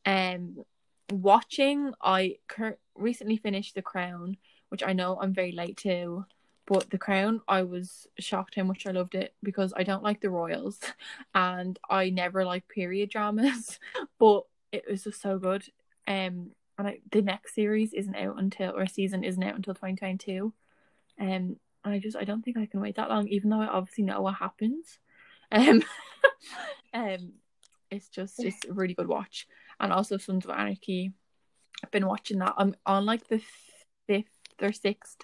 [0.05, 0.65] Um,
[1.11, 4.35] watching, I cur- recently finished The Crown,
[4.69, 6.25] which I know I'm very late to,
[6.65, 10.21] but The Crown, I was shocked how much I loved it because I don't like
[10.21, 10.79] the royals,
[11.35, 13.79] and I never like period dramas,
[14.19, 15.63] but it was just so good.
[16.07, 20.53] Um, and I, the next series isn't out until or season isn't out until 2022.
[21.19, 23.67] Um, and I just I don't think I can wait that long, even though I
[23.67, 24.99] obviously know what happens.
[25.51, 25.83] Um,
[26.95, 27.33] um,
[27.91, 29.47] it's just it's a really good watch,
[29.79, 31.11] and also Sons of Anarchy.
[31.83, 32.55] I've been watching that.
[32.57, 33.39] I'm on like the
[34.07, 34.25] fifth
[34.59, 35.17] or sixth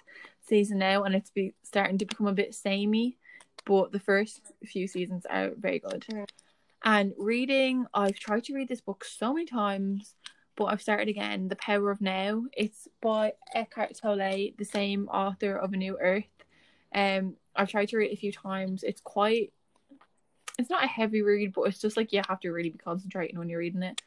[0.50, 3.16] season now, and it's be starting to become a bit samey.
[3.64, 6.04] But the first few seasons are very good.
[6.10, 6.26] Mm.
[6.82, 10.14] And reading, I've tried to read this book so many times,
[10.56, 11.48] but I've started again.
[11.48, 12.44] The Power of Now.
[12.52, 16.24] It's by Eckhart Tolle, the same author of A New Earth.
[16.94, 18.82] Um, I've tried to read it a few times.
[18.82, 19.52] It's quite
[20.58, 23.38] it's not a heavy read, but it's just like you have to really be concentrating
[23.38, 24.02] when you're reading it.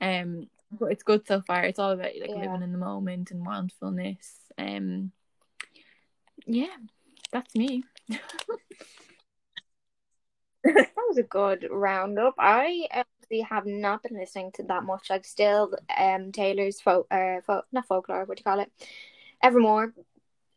[0.00, 1.64] Um, but it's good so far.
[1.64, 2.36] It's all about like Yeah.
[2.36, 4.40] living in the moment and mindfulness.
[4.56, 5.12] Um,
[6.46, 6.76] yeah,
[7.32, 7.84] that's me.
[10.64, 12.34] That was a good roundup.
[12.38, 15.10] I actually have not been listening to that much.
[15.10, 18.24] I've still um Taylor's folk, uh, folk, not folklore.
[18.24, 18.70] What do you call it?
[19.42, 19.94] Evermore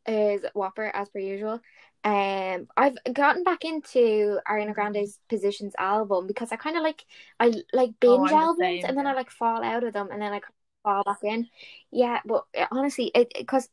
[0.08, 1.62] is Whopper as per usual.
[2.04, 7.06] Um, I've gotten back into Ariana Grande's Positions album because I kind of like
[7.40, 10.10] I like Oh, binge the albums same, and then I like fall out of them
[10.12, 10.42] and then I
[10.84, 11.48] fall back in.
[11.92, 13.70] Yeah, but uh, honestly, it because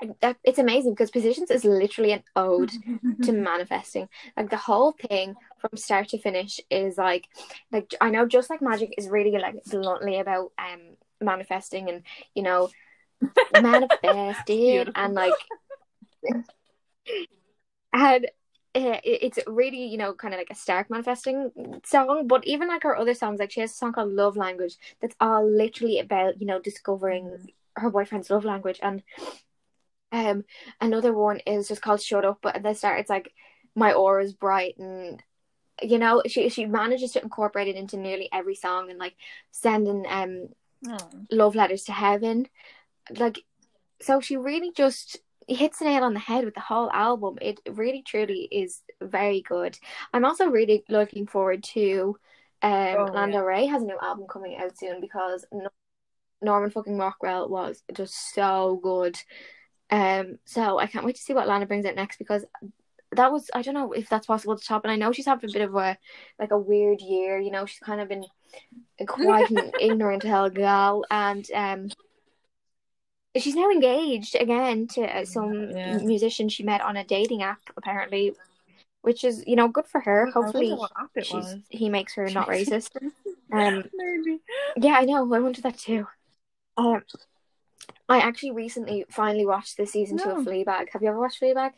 [0.00, 2.72] it's amazing because Positions is literally an ode
[3.22, 4.08] to manifesting.
[4.36, 7.28] Like the whole thing from start to finish is like
[7.72, 12.02] like I know just like magic is really like bluntly about um manifesting and
[12.34, 12.68] you know
[13.62, 15.32] manifesting and like
[17.92, 18.26] and
[18.74, 21.50] uh, it's really you know kind of like a stark manifesting
[21.84, 24.76] song but even like her other songs like she has a song called love language
[25.00, 29.02] that's all literally about you know discovering her boyfriend's love language and
[30.12, 30.44] um
[30.80, 33.32] another one is just called shut up but at the start it's like
[33.74, 35.22] my aura is bright and
[35.82, 39.14] you know she she manages to incorporate it into nearly every song and like
[39.50, 40.48] sending um
[40.88, 40.98] Oh.
[41.30, 42.46] love letters to heaven
[43.18, 43.42] like
[44.00, 47.60] so she really just hits the nail on the head with the whole album it
[47.70, 49.78] really truly is very good
[50.12, 52.16] i'm also really looking forward to
[52.62, 53.44] um Oh, lando yeah.
[53.44, 55.70] ray has a new album coming out soon because Nor-
[56.42, 59.16] norman fucking rockwell was just so good
[59.90, 62.44] um so i can't wait to see what lana brings out next because
[63.12, 65.48] that was i don't know if that's possible to top and i know she's having
[65.48, 65.96] a bit of a
[66.38, 68.24] like a weird year you know she's kind of been
[69.06, 71.88] quite an ignorant hell girl, and um
[73.36, 75.98] she's now engaged again to uh, some Yeah.
[75.98, 78.32] musician she met on a dating app apparently
[79.02, 82.14] which is you know good for her hopefully wonder what app it she's he makes
[82.14, 82.90] her not racist
[83.52, 84.40] um Maybe.
[84.78, 86.06] yeah i know i wonder that too
[86.76, 87.02] um
[88.08, 91.72] i actually recently finally watched the season two of fleabag have you ever watched fleabag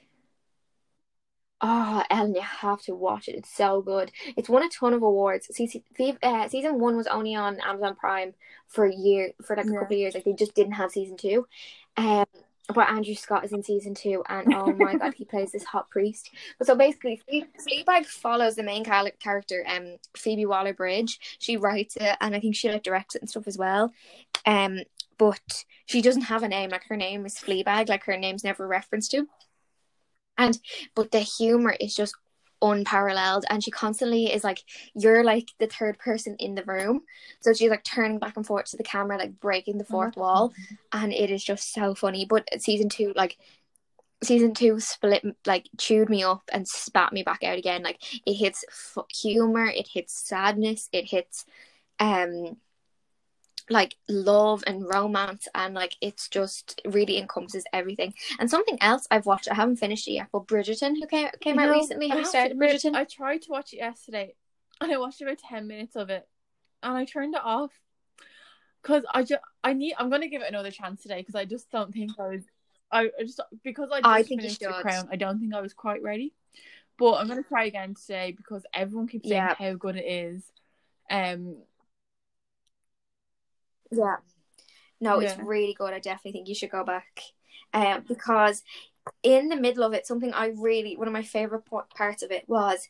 [1.60, 3.34] Oh, Ellen, you have to watch it.
[3.34, 4.12] It's so good.
[4.36, 5.48] It's won a ton of awards.
[5.52, 5.82] Season,
[6.22, 8.34] uh, season one was only on Amazon Prime
[8.68, 9.80] for a year, for like a Yeah.
[9.80, 10.14] couple of years.
[10.14, 11.48] Like they just didn't have season two.
[11.96, 12.26] Um,
[12.72, 15.90] but Andrew Scott is in season two, and oh my god, he plays this hot
[15.90, 16.30] priest.
[16.58, 21.18] But so basically, Fle- Fleabag follows the main cal- character, um, Phoebe Waller Bridge.
[21.40, 23.92] She writes it, and I think she like directs it and stuff as well.
[24.46, 24.78] Um,
[25.18, 26.70] but she doesn't have a name.
[26.70, 27.88] Like her name is Fleabag.
[27.88, 29.26] Like her name's never referenced to.
[30.36, 30.58] And
[30.94, 32.14] but the humor is just
[32.60, 34.64] unparalleled and she constantly is like
[34.94, 37.02] you're like the third person in the room
[37.40, 40.52] so she's like turning back and forth to the camera like breaking the fourth wall
[40.92, 43.38] and it is just so funny but season two like
[44.24, 48.34] season two split like chewed me up and spat me back out again like it
[48.34, 51.44] hits f- humor it hits sadness it hits
[52.00, 52.56] um
[53.70, 59.26] like love and romance and like it's just really encompasses everything and something else I've
[59.26, 62.06] watched I haven't finished it yet but Bridgerton who came came You out know, recently
[62.06, 64.34] I have you to started Bridgerton I tried to watch it yesterday,
[64.80, 66.26] and I watched about ten minutes of it,
[66.82, 67.70] and I turned it off
[68.82, 71.70] because I just I need I'm gonna give it another chance today because I just
[71.70, 72.44] don't think I was
[72.90, 74.72] I, I just because I just I think finished the.
[74.80, 76.32] Crown I don't think I was quite ready,
[76.98, 79.54] but I'm gonna try again today because everyone keeps saying Yeah.
[79.58, 80.42] how good it is.
[81.10, 81.56] Um,
[83.90, 84.16] Yeah.
[85.00, 85.94] No, it's really good.
[85.94, 87.22] I definitely think you should go back.
[87.72, 88.62] Um, because
[89.22, 91.64] in the middle of it, something I really, one of my favorite
[91.94, 92.88] parts of it was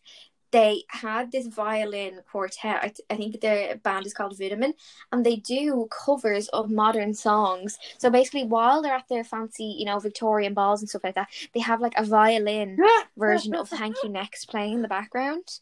[0.51, 2.76] they had this violin quartet.
[2.82, 4.74] I, I think their band is called Vitamin,
[5.12, 7.78] and they do covers of modern songs.
[7.99, 11.28] So basically, while they're at their fancy, you know, Victorian balls and stuff like that,
[11.55, 12.82] they have like a violin
[13.16, 15.61] version of Thank You Next playing in the background.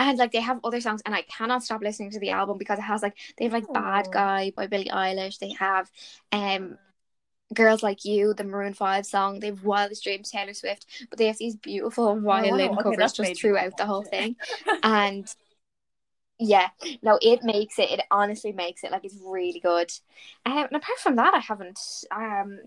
[0.00, 2.78] And like they have other songs, and I cannot stop listening to the album because
[2.78, 4.10] it has like they have like Bad Oh.
[4.10, 5.38] Guy by Billie Eilish.
[5.38, 5.90] They have
[6.32, 6.78] um
[7.52, 9.40] Girls Like You, the Maroon Five song.
[9.40, 10.86] They have Wildest Dreams, Taylor Swift.
[11.10, 14.36] But they have these beautiful violin okay, covers just throughout the whole thing.
[14.82, 15.26] And
[16.38, 16.68] yeah,
[17.02, 17.90] no, it makes it.
[17.90, 19.92] It honestly makes it like it's really good.
[20.46, 21.78] Um, and apart from that, I haven't
[22.10, 22.60] um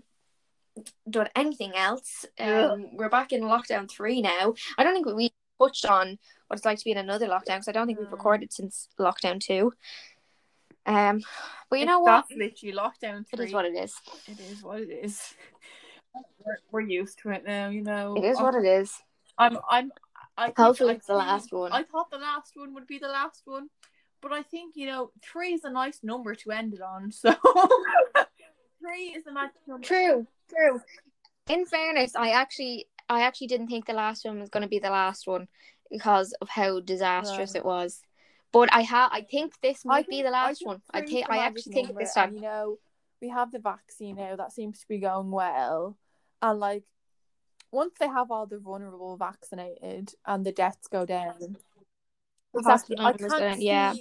[1.08, 2.24] done anything else.
[2.38, 2.70] Yeah.
[2.72, 4.54] Um, we're back in lockdown three now.
[4.78, 6.18] I don't think we touched on
[6.54, 8.12] what it's like to be in another lockdown because I don't think we've Mm.
[8.12, 9.72] recorded since lockdown two.
[10.86, 11.22] Um,
[11.68, 12.26] but you know what?
[12.28, 13.46] That's literally lockdown three.
[13.46, 13.94] is what it is.
[14.28, 15.34] It is what it is.
[16.44, 18.14] We're, we're used to it now, you know.
[18.16, 19.02] It is what it is.
[19.36, 19.58] I'm.
[19.68, 19.92] I'm.
[20.36, 21.72] I Hopefully I it's the last one.
[21.72, 23.68] I thought the last one would be the last one,
[24.20, 27.12] but I think you know three is a nice number to end it on.
[27.22, 27.34] So
[28.80, 29.86] three is the magic number.
[29.86, 30.82] True, true.
[31.48, 34.78] In fairness, I actually I actually didn't think the last one was going to be
[34.78, 35.48] the last one
[35.94, 37.60] because of how disastrous Right.
[37.60, 38.02] it was.
[38.50, 40.82] But I have, I think this I might be the last think one.
[40.92, 42.34] I think, I actually think this and, time.
[42.34, 42.78] you know,
[43.22, 45.96] we have the vaccine now that seems to be going well,
[46.42, 46.82] and like
[47.70, 51.56] once they have all the vulnerable vaccinated and the deaths go down,
[52.56, 53.94] exactly, I can't down, see yeah.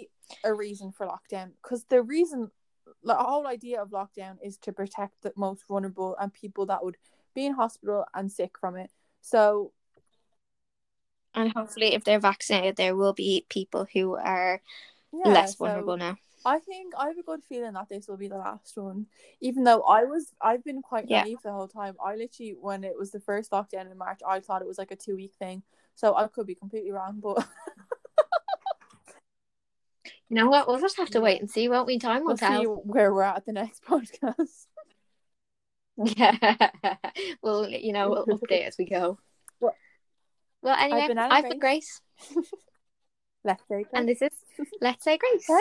[0.43, 2.49] a reason for lockdown because the reason,
[3.03, 6.97] the whole idea of lockdown is to protect the most vulnerable and people that would
[7.35, 8.89] be in hospital and sick from it.
[9.21, 9.73] So
[11.35, 14.61] And hopefully, if they're vaccinated, there will be people who are
[15.11, 16.17] yeah, less so- vulnerable now.
[16.45, 19.05] I think I have a good feeling that this will be the last one.
[19.39, 21.23] Even though I was, I've been quite Yeah.
[21.23, 21.95] naive the whole time.
[22.03, 24.91] I literally, when it was the first lockdown in March, I thought it was like
[24.91, 25.63] a two week thing.
[25.95, 27.47] So I could be completely wrong, but
[30.29, 30.67] You know what?
[30.67, 31.99] We'll just have to wait and see, won't we?
[31.99, 32.75] Time will we'll see tell.
[32.83, 34.65] where we're at at the next podcast.
[35.95, 36.57] Yeah.
[37.43, 39.19] we'll, you know, we'll update as we go.
[40.63, 42.01] Well, anyway, been I've been Grace,
[43.43, 44.31] Let's take and this is
[44.79, 45.45] Let's Say Grace.